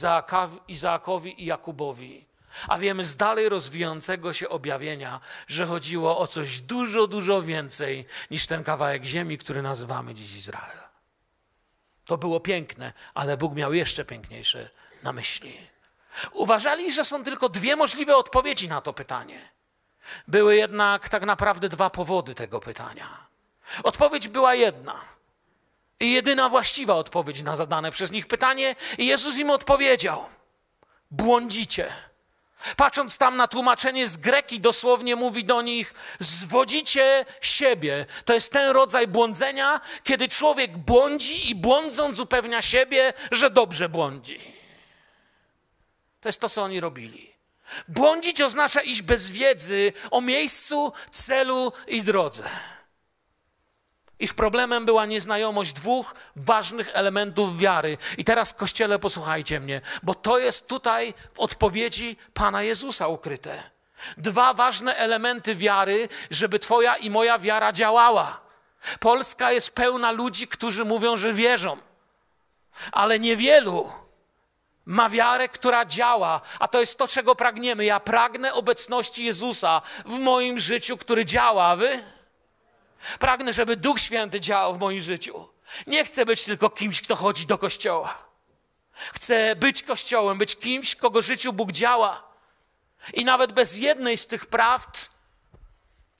[0.69, 2.30] Izaakowi, i Jakubowi.
[2.69, 8.47] A wiemy z dalej rozwijającego się objawienia, że chodziło o coś dużo, dużo więcej niż
[8.47, 10.79] ten kawałek ziemi, który nazywamy dziś Izrael.
[12.05, 14.71] To było piękne, ale Bóg miał jeszcze piękniejsze
[15.03, 15.57] na myśli.
[16.33, 19.49] Uważali, że są tylko dwie możliwe odpowiedzi na to pytanie.
[20.29, 23.27] Były jednak tak naprawdę dwa powody tego pytania.
[23.83, 24.95] Odpowiedź była jedna.
[26.01, 30.25] I jedyna właściwa odpowiedź na zadane przez nich pytanie, i Jezus im odpowiedział:
[31.11, 31.93] Błądzicie.
[32.77, 38.07] Patrząc tam na tłumaczenie z greki, dosłownie mówi do nich: zwodzicie siebie.
[38.25, 44.41] To jest ten rodzaj błądzenia, kiedy człowiek błądzi i błądząc upewnia siebie, że dobrze błądzi.
[46.21, 47.31] To jest to, co oni robili.
[47.89, 52.45] Błądzić oznacza iść bez wiedzy o miejscu, celu i drodze.
[54.21, 57.99] Ich problemem była nieznajomość dwóch ważnych elementów wiary.
[58.19, 63.71] I teraz, kościele, posłuchajcie mnie, bo to jest tutaj w odpowiedzi Pana Jezusa ukryte.
[64.17, 68.41] Dwa ważne elementy wiary, żeby Twoja i moja wiara działała.
[69.01, 71.77] Polska jest pełna ludzi, którzy mówią, że wierzą,
[72.93, 73.93] ale niewielu
[74.87, 77.85] ma wiarę, która działa, a to jest to, czego pragniemy.
[77.85, 81.77] Ja pragnę obecności Jezusa w moim życiu, który działa.
[81.77, 82.03] Wy?
[83.19, 85.49] Pragnę, żeby Duch Święty działał w moim życiu.
[85.87, 88.31] Nie chcę być tylko kimś, kto chodzi do kościoła.
[88.93, 92.31] Chcę być kościołem, być kimś, kogo życiu Bóg działa.
[93.15, 95.11] I nawet bez jednej z tych prawd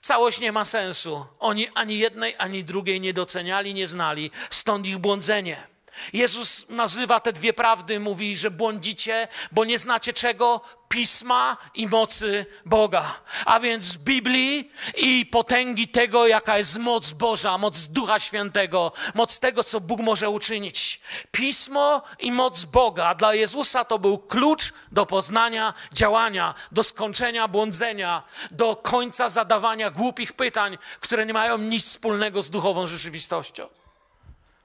[0.01, 1.25] całość nie ma sensu.
[1.39, 5.70] Oni ani jednej, ani drugiej nie doceniali, nie znali, stąd ich błądzenie.
[6.13, 10.61] Jezus nazywa te dwie prawdy, mówi, że błądzicie, bo nie znacie czego?
[10.91, 13.19] Pisma i mocy Boga.
[13.45, 19.63] A więc Biblii i potęgi tego, jaka jest moc Boża, moc Ducha Świętego, moc tego,
[19.63, 21.01] co Bóg może uczynić.
[21.31, 28.23] Pismo i moc Boga dla Jezusa to był klucz do poznania działania, do skończenia błądzenia,
[28.51, 33.80] do końca zadawania głupich pytań, które nie mają nic wspólnego z duchową rzeczywistością.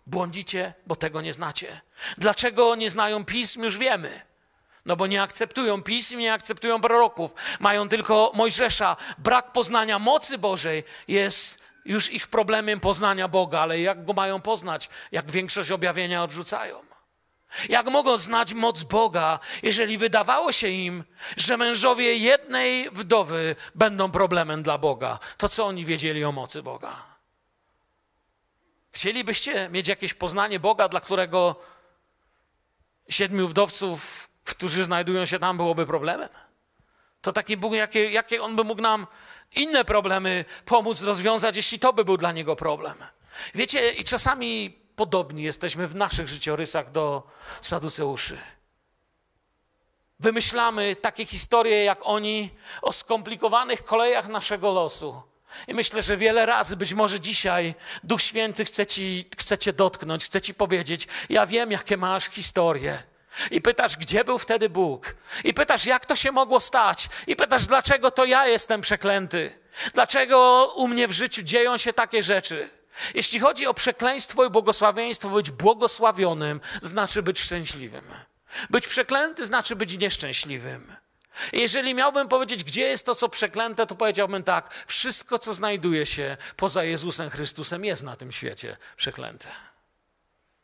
[0.07, 1.81] Błądzicie, bo tego nie znacie.
[2.19, 4.21] Dlaczego nie znają pism, już wiemy.
[4.87, 7.35] No bo nie akceptują pism, nie akceptują proroków.
[7.61, 8.97] Mają tylko Mojżesza.
[9.19, 14.89] Brak poznania mocy Bożej jest już ich problemem poznania Boga, ale jak go mają poznać,
[15.13, 16.77] jak większość objawienia odrzucają?
[17.69, 21.05] Jak mogą znać moc Boga, jeżeli wydawało się im,
[21.37, 25.19] że mężowie jednej wdowy będą problemem dla Boga?
[25.37, 27.16] To co oni wiedzieli o mocy Boga?
[28.97, 31.57] Chcielibyście mieć jakieś poznanie Boga, dla którego
[33.09, 36.29] siedmiu wdowców, którzy znajdują się tam, byłoby problemem?
[37.21, 39.07] To taki Bóg, jakie, jakie On by mógł nam
[39.55, 42.95] inne problemy pomóc rozwiązać, jeśli to by był dla Niego problem.
[43.55, 47.23] Wiecie, i czasami podobni jesteśmy w naszych życiorysach do
[47.61, 48.39] Saduceuszy.
[50.21, 52.51] Wymyślamy takie historie jak oni
[52.83, 55.23] o skomplikowanych kolejach naszego losu
[55.69, 60.25] i myślę, że wiele razy, być może dzisiaj, Duch Święty chce, ci, chce cię dotknąć,
[60.25, 63.03] chce ci powiedzieć: Ja wiem, jakie masz historie.
[63.51, 65.15] I pytasz, gdzie był wtedy Bóg?
[65.45, 67.09] I pytasz, jak to się mogło stać?
[67.27, 69.59] I pytasz, dlaczego to ja jestem przeklęty?
[69.95, 72.69] Dlaczego u mnie w życiu dzieją się takie rzeczy?
[73.15, 78.05] Jeśli chodzi o przekleństwo i błogosławieństwo, być błogosławionym znaczy być szczęśliwym.
[78.71, 80.97] Być przeklęty znaczy być nieszczęśliwym.
[81.53, 86.37] Jeżeli miałbym powiedzieć, gdzie jest to, co przeklęte, to powiedziałbym tak: wszystko, co znajduje się
[86.57, 89.49] poza Jezusem Chrystusem, jest na tym świecie przeklęte.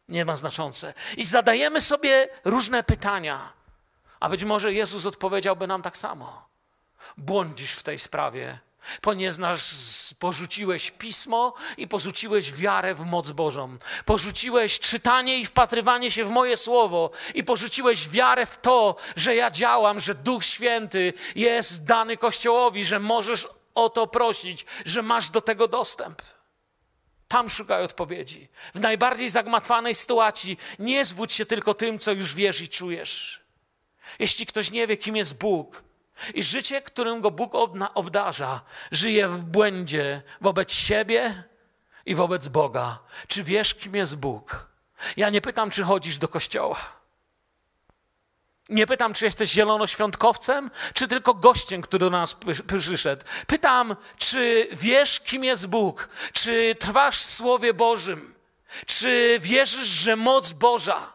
[0.08, 0.94] Nie ma znaczące.
[1.16, 3.52] I zadajemy sobie różne pytania,
[4.20, 6.48] a być może Jezus odpowiedziałby nam tak samo.
[7.16, 8.58] Błądzisz w tej sprawie,
[9.00, 9.62] ponieważ
[10.18, 13.76] porzuciłeś pismo i porzuciłeś wiarę w moc Bożą.
[14.04, 19.50] Porzuciłeś czytanie i wpatrywanie się w moje słowo i porzuciłeś wiarę w to, że ja
[19.50, 25.40] działam, że Duch Święty jest dany Kościołowi, że możesz o to prosić, że masz do
[25.40, 26.22] tego dostęp.
[27.28, 28.48] Tam szukaj odpowiedzi.
[28.74, 33.40] W najbardziej zagmatwanej sytuacji nie zwódź się tylko tym, co już wiesz i czujesz.
[34.18, 35.82] Jeśli ktoś nie wie, kim jest Bóg,
[36.34, 37.52] i życie, którym go Bóg
[37.94, 38.60] obdarza,
[38.92, 41.44] żyje w błędzie wobec siebie
[42.06, 42.98] i wobec Boga.
[43.28, 44.68] Czy wiesz, kim jest Bóg?
[45.16, 46.76] Ja nie pytam, czy chodzisz do kościoła.
[48.68, 53.24] Nie pytam, czy jesteś zielonoświątkowcem, czy tylko gościem, który do nas przyszedł.
[53.46, 56.08] Pytam, czy wiesz, kim jest Bóg?
[56.32, 58.34] Czy trwasz w Słowie Bożym?
[58.86, 61.12] Czy wierzysz, że moc Boża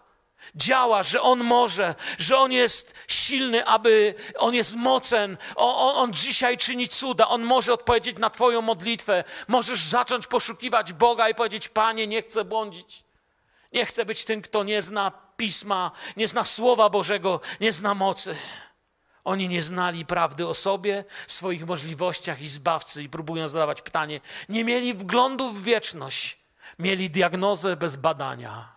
[0.56, 6.58] działa, że On może, że On jest silny, aby On jest mocen, on, on, dzisiaj
[6.58, 9.24] czyni cuda, On może odpowiedzieć na Twoją modlitwę.
[9.48, 13.04] Możesz zacząć poszukiwać Boga i powiedzieć: Panie, nie chcę błądzić.
[13.74, 18.36] Nie chcę być tym, kto nie zna pisma, nie zna Słowa Bożego, nie zna mocy.
[19.24, 24.22] Oni nie znali prawdy o sobie, swoich możliwościach i zbawcy i próbują zadawać pytanie.
[24.50, 26.38] Nie mieli wglądu w wieczność,
[26.80, 28.77] mieli diagnozę bez badania.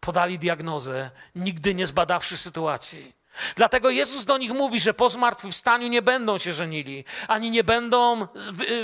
[0.00, 3.12] Podali diagnozę, nigdy nie zbadawszy sytuacji.
[3.56, 8.26] Dlatego Jezus do nich mówi, że po zmartwychwstaniu nie będą się żenili, ani nie będą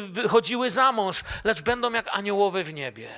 [0.08, 3.08] wychodziły za mąż, lecz będą jak aniołowie w niebie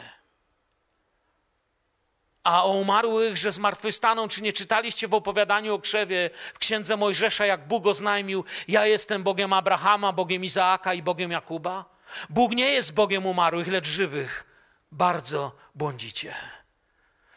[2.47, 7.47] a o umarłych, że zmartwychwstaną, czy nie czytaliście w opowiadaniu o krzewie w księdze Mojżesza,
[7.47, 11.85] jak Bóg oznajmił, ja jestem Bogiem Abrahama, Bogiem Izaaka i Bogiem Jakuba?
[12.31, 14.45] Bóg nie jest Bogiem umarłych, lecz żywych.
[14.93, 16.35] Bardzo błądzicie.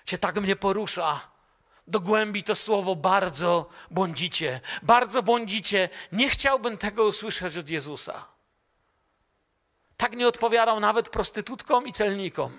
[0.09, 1.19] Cię tak mnie porusza.
[1.87, 4.61] Do głębi to słowo bardzo błądzicie.
[4.81, 5.89] Bardzo błądzicie.
[6.11, 8.25] Nie chciałbym tego usłyszeć od Jezusa.
[9.97, 12.57] Tak nie odpowiadał nawet prostytutkom i celnikom.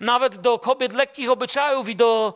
[0.00, 2.34] Nawet do kobiet lekkich obyczajów i do,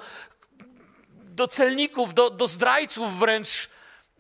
[1.11, 3.71] do celników, do, do zdrajców wręcz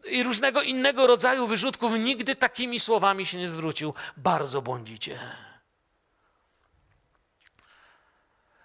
[0.04, 3.94] i różnego innego rodzaju wyrzutków nigdy takimi słowami się nie zwrócił.
[4.16, 5.18] Bardzo błądzicie.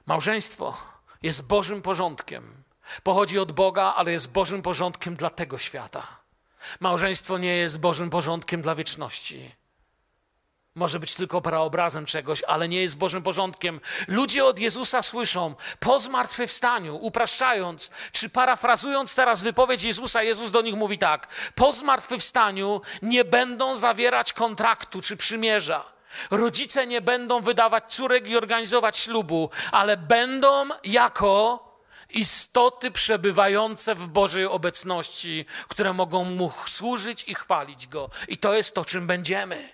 [0.06, 0.91] Małżeństwo
[1.22, 2.64] jest Bożym porządkiem.
[3.04, 6.08] Pochodzi od Boga, ale jest Bożym porządkiem dla tego świata.
[6.80, 9.56] Małżeństwo nie jest Bożym porządkiem dla wieczności.
[10.76, 13.80] Może być tylko praobrazem czegoś, ale nie jest Bożym porządkiem.
[14.08, 20.76] Ludzie od Jezusa słyszą po zmartwychwstaniu, upraszczając, czy parafrazując teraz wypowiedź Jezusa, Jezus do nich
[20.76, 26.01] mówi tak: Po zmartwychwstaniu nie będą zawierać kontraktu czy przymierza.
[26.32, 31.72] Rodzice nie będą wydawać córek i organizować ślubu, ale będą jako
[32.10, 38.10] istoty przebywające w Bożej obecności, które mogą mu służyć i chwalić go.
[38.28, 39.70] I to jest to, czym będziemy.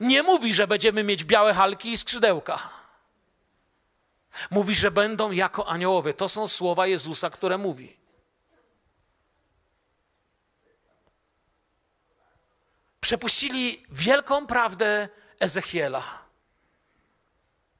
[0.00, 2.70] Nie mówi, że będziemy mieć białe halki i skrzydełka.
[4.50, 6.14] Mówi, że będą jako aniołowie.
[6.14, 7.96] To są słowa Jezusa, które mówi.
[13.00, 15.08] Przepuścili wielką prawdę
[15.40, 16.02] Ezechiela.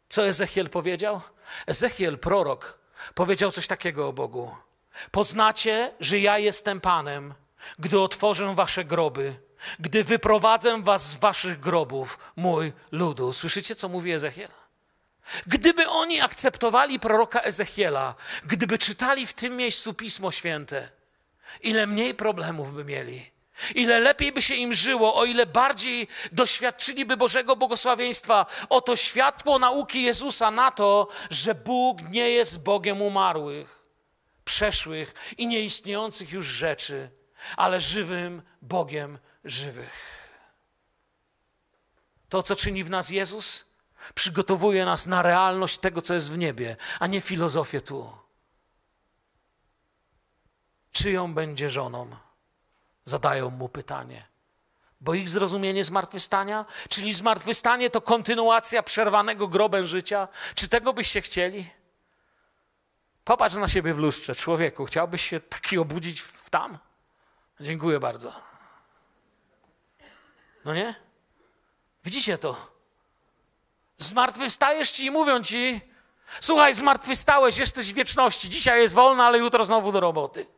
[0.08, 1.20] Co Ezechiel powiedział?
[1.66, 2.78] Ezechiel, prorok,
[3.14, 4.56] powiedział coś takiego o Bogu.
[5.10, 7.34] Poznacie, że ja jestem Panem,
[7.78, 9.48] gdy otworzę wasze groby
[9.80, 13.32] gdy wyprowadzę was z waszych grobów, mój ludu.
[13.32, 14.48] Słyszycie, co mówi Ezechiel?
[15.46, 18.14] Gdyby oni akceptowali proroka Ezechiela,
[18.46, 20.90] gdyby czytali w tym miejscu Pismo Święte,
[21.60, 23.30] ile mniej problemów by mieli,
[23.74, 28.46] ile lepiej by się im żyło, o ile bardziej doświadczyliby Bożego błogosławieństwa.
[28.68, 33.84] Oto światło nauki Jezusa na to, że Bóg nie jest Bogiem umarłych,
[34.44, 37.10] przeszłych i nieistniejących już rzeczy,
[37.56, 40.18] ale żywym Bogiem żywych.
[42.28, 43.64] To, co czyni w nas Jezus,
[44.14, 48.12] przygotowuje nas na realność tego, co jest w niebie, a nie filozofię tu.
[50.92, 52.27] Czyją będzie żoną?
[53.08, 54.26] Zadają mu pytanie.
[55.00, 61.70] Bo ich zrozumienie zmartwychwstania, czyli zmartwychwstanie to kontynuacja przerwanego grobem życia, czy tego byście chcieli?
[63.24, 64.84] Popatrz na siebie w lustrze, człowieku.
[64.84, 66.78] Chciałbyś się taki obudzić w tam?
[67.60, 68.32] Dziękuję bardzo.
[70.64, 70.94] No nie?
[72.04, 72.70] Widzicie to?
[73.96, 75.80] Zmartwychwstajesz ci i mówią ci,
[76.40, 80.57] słuchaj, zmartwychwstałeś, jesteś w wieczności, dzisiaj jest wolna, ale jutro znowu do roboty.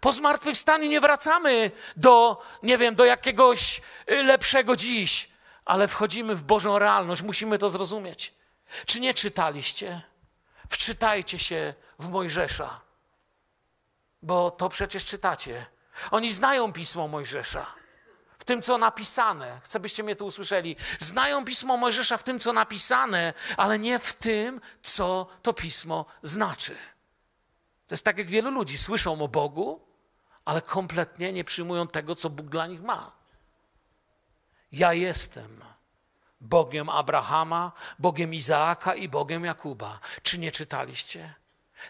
[0.00, 5.30] Po zmartwychwstaniu nie wracamy do, nie wiem, do jakiegoś y, lepszego dziś,
[5.64, 8.34] ale wchodzimy w Bożą realność, musimy to zrozumieć.
[8.86, 10.00] Czy nie czytaliście?
[10.68, 12.80] Wczytajcie się w Mojżesza,
[14.22, 15.66] bo to przecież czytacie.
[16.10, 17.66] Oni znają pismo Mojżesza
[18.40, 19.60] w tym, co napisane.
[19.64, 20.76] Chcę, byście mnie tu usłyszeli.
[20.98, 26.76] Znają pismo Mojżesza w tym, co napisane, ale nie w tym, co to pismo znaczy.
[27.90, 29.80] To jest tak, jak wielu ludzi słyszą o Bogu,
[30.44, 33.12] ale kompletnie nie przyjmują tego, co Bóg dla nich ma.
[34.72, 35.64] Ja jestem
[36.40, 40.00] Bogiem Abrahama, Bogiem Izaaka i Bogiem Jakuba.
[40.22, 41.34] Czy nie czytaliście?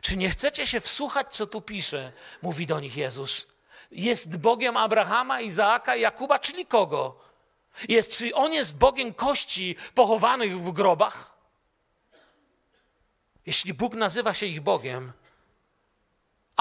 [0.01, 2.12] Czy nie chcecie się wsłuchać, co tu pisze?
[2.43, 3.47] Mówi do nich Jezus
[3.91, 7.20] jest Bogiem Abrahama, Izaaka i Jakuba, czyli kogo?
[7.89, 11.37] Jest, czy on jest Bogiem kości pochowanych w grobach?
[13.47, 15.12] Jeśli Bóg nazywa się ich Bogiem,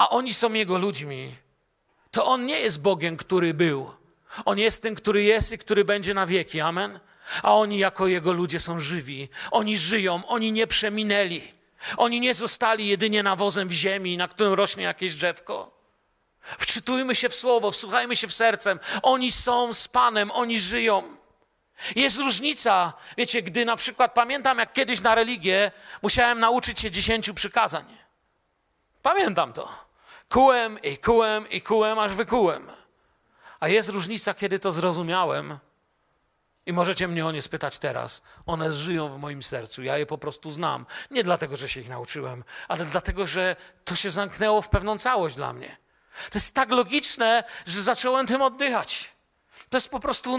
[0.00, 1.34] a oni są Jego ludźmi,
[2.10, 3.90] to On nie jest Bogiem, który był.
[4.44, 6.60] On jest tym, który jest i który będzie na wieki.
[6.60, 7.00] Amen.
[7.42, 9.28] A oni jako Jego ludzie są żywi.
[9.50, 11.42] Oni żyją, oni nie przeminęli.
[11.96, 15.70] Oni nie zostali jedynie nawozem w ziemi, na którym rośnie jakieś drzewko.
[16.40, 18.80] Wczytujmy się w słowo, wsłuchajmy się w sercem.
[19.02, 21.02] Oni są z Panem, oni żyją.
[21.96, 25.72] Jest różnica, wiecie, gdy na przykład pamiętam, jak kiedyś na religię
[26.02, 27.84] musiałem nauczyć się dziesięciu przykazań.
[29.02, 29.89] Pamiętam to.
[30.30, 32.70] Kułem i kułem i kułem, aż wykułem.
[33.60, 35.58] A jest różnica, kiedy to zrozumiałem.
[36.66, 38.22] I możecie mnie o nie spytać teraz.
[38.46, 39.82] One żyją w moim sercu.
[39.82, 40.86] Ja je po prostu znam.
[41.10, 45.36] Nie dlatego, że się ich nauczyłem, ale dlatego, że to się zamknęło w pewną całość
[45.36, 45.76] dla mnie.
[46.30, 49.12] To jest tak logiczne, że zacząłem tym oddychać.
[49.70, 50.38] To jest po prostu,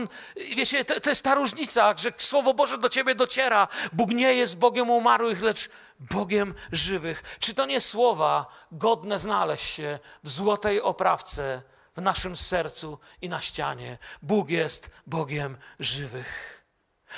[0.55, 3.67] wiecie, to, to, jest ta różnica, że Słowo Boże do ciebie dociera.
[3.93, 5.69] Bóg nie jest Bogiem umarłych, lecz
[5.99, 7.38] Bogiem żywych.
[7.39, 11.61] Czy to nie słowa godne znaleźć się w złotej oprawce
[11.95, 13.97] w naszym sercu i na ścianie?
[14.21, 16.63] Bóg jest Bogiem żywych.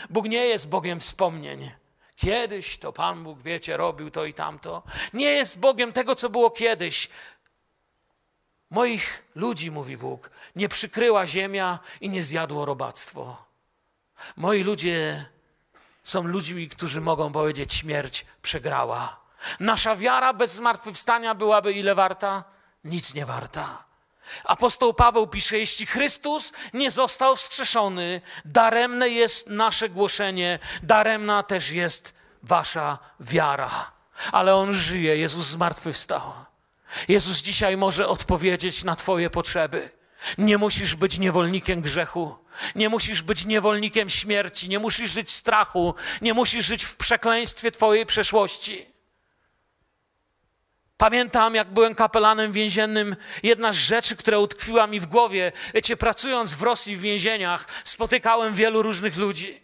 [0.10, 1.72] Bóg nie jest Bogiem wspomnień.
[2.16, 4.84] Kiedyś to Pan Bóg, wiecie, robił to i tamto.
[5.14, 7.10] Nie jest Bogiem tego, co było kiedyś.
[8.74, 13.46] Moich ludzi, mówi Bóg, nie przykryła ziemia i nie zjadło robactwo.
[14.36, 15.26] Moi ludzie
[16.04, 19.20] są ludźmi, którzy mogą powiedzieć: śmierć przegrała.
[19.60, 22.44] Nasza wiara bez zmartwychwstania byłaby ile warta?
[22.84, 23.86] Nic nie warta.
[24.44, 32.14] Apostoł Paweł pisze: Jeśli Chrystus nie został wskrzeszony, daremne jest nasze głoszenie, daremna też jest
[32.44, 33.92] wasza wiara.
[34.32, 36.53] Ale on żyje, Jezus zmartwychwstał.
[37.08, 39.90] Jezus dzisiaj może odpowiedzieć na Twoje potrzeby.
[40.38, 42.36] Nie musisz być niewolnikiem grzechu,
[42.76, 47.72] nie musisz być niewolnikiem śmierci, nie musisz żyć w strachu, nie musisz żyć w przekleństwie
[47.72, 48.94] Twojej przeszłości.
[50.98, 56.54] Pamiętam, jak byłem kapelanem więziennym, jedna z rzeczy, która utkwiła mi w głowie, wiecie, pracując
[56.54, 59.63] w Rosji w więzieniach, spotykałem wielu różnych ludzi.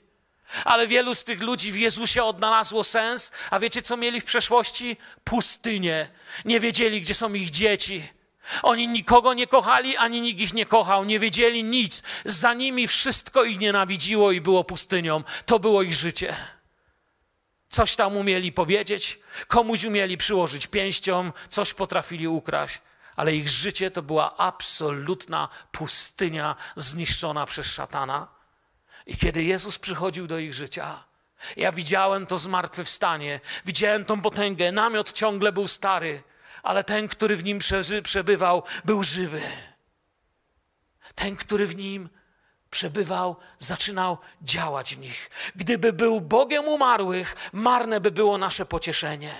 [0.65, 4.97] Ale wielu z tych ludzi w Jezusie odnalazło sens, a wiecie co mieli w przeszłości?
[5.23, 6.09] Pustynię.
[6.45, 8.03] Nie wiedzieli, gdzie są ich dzieci.
[8.63, 12.03] Oni nikogo nie kochali, ani nikt ich nie kochał, nie wiedzieli nic.
[12.25, 15.23] Za nimi wszystko ich nienawidziło i było pustynią.
[15.45, 16.35] To było ich życie.
[17.69, 22.81] Coś tam umieli powiedzieć, komuś umieli przyłożyć pięścią, coś potrafili ukraść,
[23.15, 28.38] ale ich życie to była absolutna pustynia zniszczona przez szatana.
[29.09, 31.03] I kiedy Jezus przychodził do ich życia,
[31.57, 34.71] ja widziałem to zmartwychwstanie, widziałem tą potęgę.
[34.71, 36.23] Namiot ciągle był stary,
[36.63, 37.59] ale ten, który w nim
[38.03, 39.41] przebywał, był żywy.
[41.15, 42.09] Ten, który w nim
[42.69, 45.29] przebywał, zaczynał działać w nich.
[45.55, 49.33] Gdyby był Bogiem umarłych, marne by było nasze pocieszenie.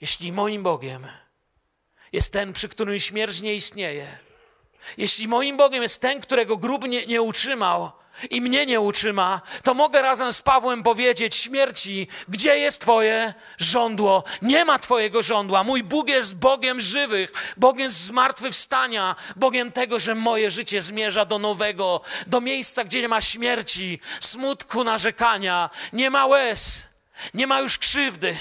[0.00, 1.06] Jeśli moim Bogiem
[2.12, 4.18] jest ten, przy którym śmierć nie istnieje,
[4.96, 7.92] jeśli moim Bogiem jest ten, którego grób nie, nie utrzymał
[8.30, 14.24] i mnie nie utrzyma, to mogę razem z Pawłem powiedzieć śmierci, gdzie jest Twoje żądło?
[14.42, 15.64] Nie ma Twojego żądła.
[15.64, 22.00] Mój Bóg jest Bogiem żywych, Bogiem zmartwychwstania, Bogiem tego, że moje życie zmierza do nowego,
[22.26, 26.88] do miejsca, gdzie nie ma śmierci, smutku, narzekania, nie ma łez,
[27.34, 28.36] nie ma już krzywdy.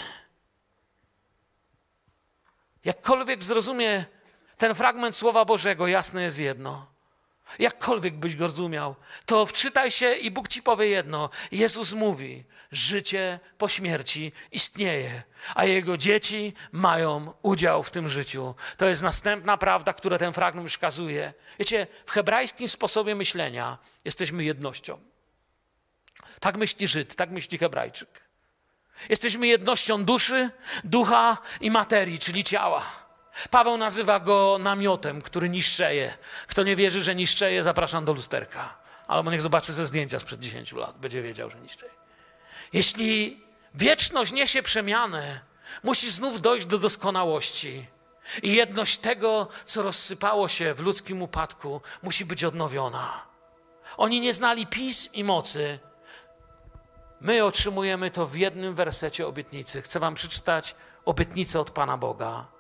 [2.86, 4.06] Jakkolwiek zrozumie
[4.60, 6.88] ten fragment Słowa Bożego, jasne jest jedno.
[7.60, 8.96] Jakkolwiek byś go rozumiał,
[9.26, 11.30] to wczytaj się i Bóg ci powie jedno.
[11.52, 15.24] Jezus mówi: życie po śmierci istnieje,
[15.56, 18.56] a jego dzieci mają udział w tym życiu.
[18.78, 21.34] To jest następna prawda, która ten fragment przekazuje.
[21.60, 25.00] Wiecie, w hebrajskim sposobie myślenia jesteśmy jednością.
[26.40, 28.10] Tak myśli Żyd, tak myśli Hebrajczyk.
[29.10, 30.50] Jesteśmy jednością duszy,
[30.84, 33.09] ducha i materii, czyli ciała.
[33.50, 36.18] Paweł nazywa go namiotem, który niszczeje.
[36.48, 38.78] Kto nie wierzy, że niszczeje, zapraszam do lusterka.
[39.08, 41.92] Albo niech zobaczy ze zdjęcia sprzed 10 lat, będzie wiedział, że niszczeje.
[42.74, 43.44] Jeśli
[43.76, 45.42] wieczność niesie przemianę,
[45.84, 47.88] musi znów dojść do doskonałości.
[48.44, 53.26] I jedność tego, co rozsypało się w ludzkim upadku, musi być odnowiona.
[53.98, 55.80] Oni nie znali pism i mocy.
[57.22, 59.82] My otrzymujemy to w jednym wersecie obietnicy.
[59.82, 60.76] Chcę Wam przeczytać
[61.06, 62.59] obietnicę od Pana Boga.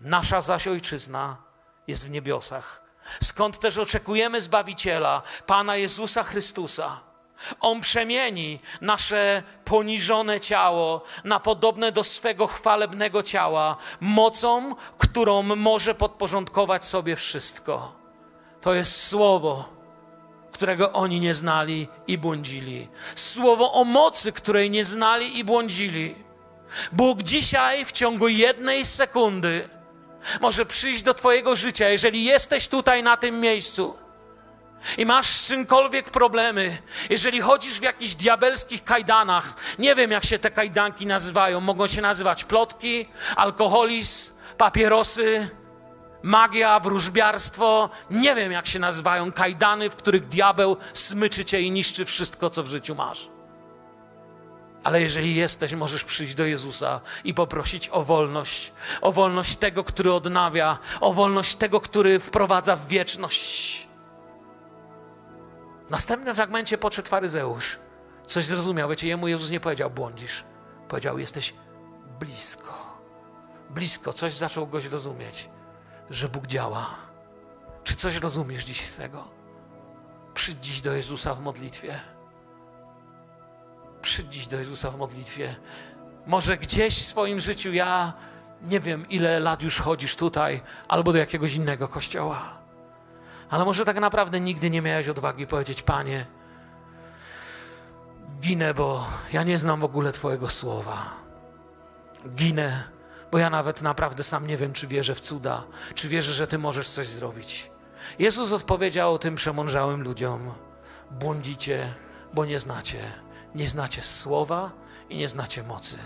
[0.00, 1.36] Nasza zaś ojczyzna
[1.86, 2.82] jest w niebiosach,
[3.22, 7.00] skąd też oczekujemy Zbawiciela, Pana Jezusa Chrystusa.
[7.60, 16.84] On przemieni nasze poniżone ciało na podobne do swego chwalebnego ciała, mocą, którą może podporządkować
[16.84, 17.96] sobie wszystko.
[18.60, 19.76] To jest słowo,
[20.52, 22.88] którego oni nie znali i błądzili.
[23.16, 26.14] Słowo o mocy, której nie znali i błądzili.
[26.92, 29.68] Bóg dzisiaj w ciągu jednej sekundy
[30.40, 34.06] może przyjść do Twojego życia, jeżeli jesteś tutaj na tym miejscu
[34.98, 36.78] i masz z czymkolwiek problemy,
[37.10, 42.02] jeżeli chodzisz w jakichś diabelskich kajdanach, nie wiem jak się te kajdanki nazywają, mogą się
[42.02, 43.06] nazywać plotki,
[43.36, 45.48] alkoholizm, papierosy,
[46.22, 52.04] magia, wróżbiarstwo, nie wiem jak się nazywają kajdany, w których diabeł smyczy cię i niszczy
[52.04, 53.35] wszystko, co w życiu masz.
[54.86, 58.72] Ale jeżeli jesteś, możesz przyjść do Jezusa i poprosić o wolność.
[59.00, 63.88] O wolność tego, który odnawia, o wolność tego, który wprowadza w wieczność.
[65.86, 67.78] W następnym fragmencie podszedł faryzeusz.
[68.26, 68.88] Coś zrozumiał.
[68.88, 70.44] Wiecie, jemu Jezus nie powiedział, błądzisz.
[70.88, 71.54] Powiedział, jesteś
[72.20, 73.00] blisko.
[73.70, 74.12] Blisko.
[74.12, 75.48] Coś zaczął goś rozumieć,
[76.10, 76.86] że Bóg działa.
[77.84, 79.24] Czy coś rozumiesz dziś z tego?
[80.34, 82.00] Przyjdź dziś do Jezusa w modlitwie.
[84.06, 85.56] Przyjdź dziś do Jezusa w modlitwie.
[86.26, 88.12] Może gdzieś w swoim życiu ja
[88.62, 92.42] nie wiem, ile lat już chodzisz tutaj, albo do jakiegoś innego kościoła.
[93.50, 96.26] Ale może tak naprawdę nigdy nie miałeś odwagi powiedzieć, Panie,
[98.40, 101.10] ginę, bo ja nie znam w ogóle Twojego słowa.
[102.28, 102.84] Ginę,
[103.30, 106.58] bo ja nawet naprawdę sam nie wiem, czy wierzę w cuda, czy wierzę, że Ty
[106.58, 107.70] możesz coś zrobić.
[108.18, 110.52] Jezus odpowiedział tym przemądrzałym ludziom:
[111.10, 111.94] Błądzicie,
[112.34, 113.25] bo nie znacie
[113.56, 114.70] nie znacie słowa
[115.08, 115.98] i nie znacie mocy.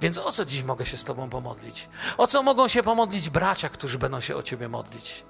[0.00, 1.88] Więc o co dziś mogę się z Tobą pomodlić?
[2.18, 5.24] O co mogą się pomodlić bracia, którzy będą się o Ciebie modlić?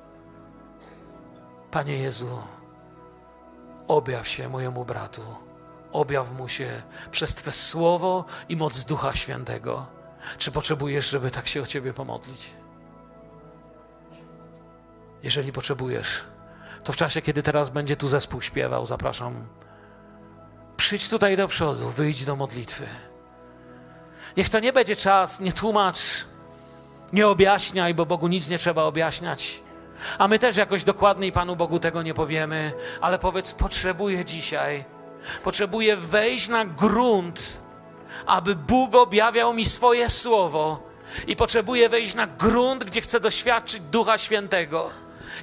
[1.70, 2.38] Panie Jezu,
[3.88, 5.22] objaw się mojemu bratu,
[5.92, 9.86] objaw mu się przez Twe słowo i moc Ducha Świętego.
[10.38, 12.50] Czy potrzebujesz, żeby tak się o Ciebie pomodlić?
[15.22, 16.24] Jeżeli potrzebujesz,
[16.84, 19.46] to w czasie, kiedy teraz będzie tu zespół śpiewał, zapraszam
[20.76, 22.86] Przyjdź tutaj do przodu, wyjdź do modlitwy.
[24.36, 25.98] Niech to nie będzie czas, nie tłumacz,
[27.12, 29.62] nie objaśniaj, bo Bogu nic nie trzeba objaśniać.
[30.18, 34.84] A my też jakoś dokładniej Panu Bogu tego nie powiemy, ale powiedz, potrzebuję dzisiaj,
[35.44, 37.58] potrzebuję wejść na grunt,
[38.26, 40.82] aby Bóg objawiał mi swoje słowo
[41.26, 44.90] i potrzebuję wejść na grunt, gdzie chcę doświadczyć Ducha Świętego.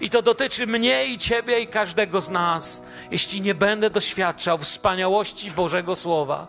[0.02, 2.84] I to dotyczy mnie i Ciebie i każdego z nas.
[3.12, 6.48] Jeśli nie będę doświadczał wspaniałości Bożego Słowa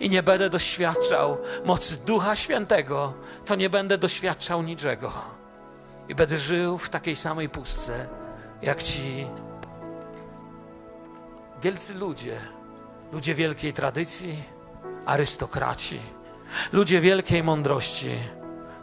[0.00, 3.14] i nie będę doświadczał mocy Ducha Świętego,
[3.46, 5.12] to nie będę doświadczał niczego.
[6.08, 8.08] I będę żył w takiej samej pustce,
[8.62, 9.26] jak ci
[11.62, 12.36] wielcy ludzie,
[13.12, 14.34] ludzie wielkiej tradycji,
[15.06, 16.00] arystokraci,
[16.72, 18.10] ludzie wielkiej mądrości,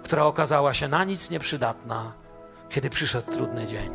[0.03, 2.20] która okazała się na nic nieprzydatna
[2.71, 3.89] kiedy przyszedł trudny dzień.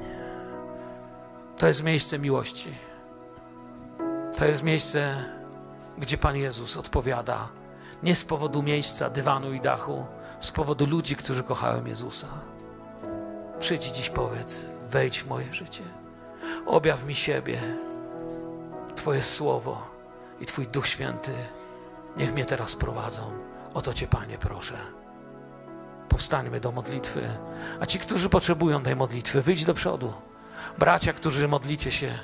[1.57, 2.73] To jest miejsce miłości.
[4.39, 5.25] To jest miejsce,
[5.99, 7.49] gdzie Pan Jezus odpowiada
[8.03, 10.07] nie z powodu miejsca, dywanu i dachu,
[10.41, 12.29] z powodu ludzi, którzy kochają Jezusa.
[13.61, 15.83] Przyjdź dziś powiedz, wejdź w moje życie.
[16.67, 17.61] Objaw mi siebie,
[18.97, 19.91] Twoje słowo
[20.41, 21.33] i Twój Duch Święty.
[22.17, 23.23] Niech mnie teraz prowadzą.
[23.75, 25.06] O to Cię, Panie, proszę
[26.09, 27.29] powstańmy do modlitwy.
[27.81, 30.13] A ci, którzy potrzebują tej modlitwy, wyjdź do przodu.
[30.79, 32.19] Bracia, którzy modlicie się,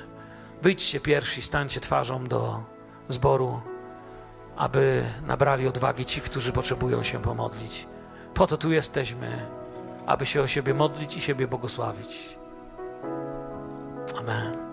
[0.61, 2.63] wyjdźcie pierwsi, stańcie twarzą do
[3.09, 3.61] zboru,
[4.55, 7.87] aby nabrali odwagi ci, którzy potrzebują się pomodlić.
[8.33, 9.45] Po to tu jesteśmy,
[10.05, 12.37] aby się o siebie modlić i siebie błogosławić.
[14.19, 14.72] Amen.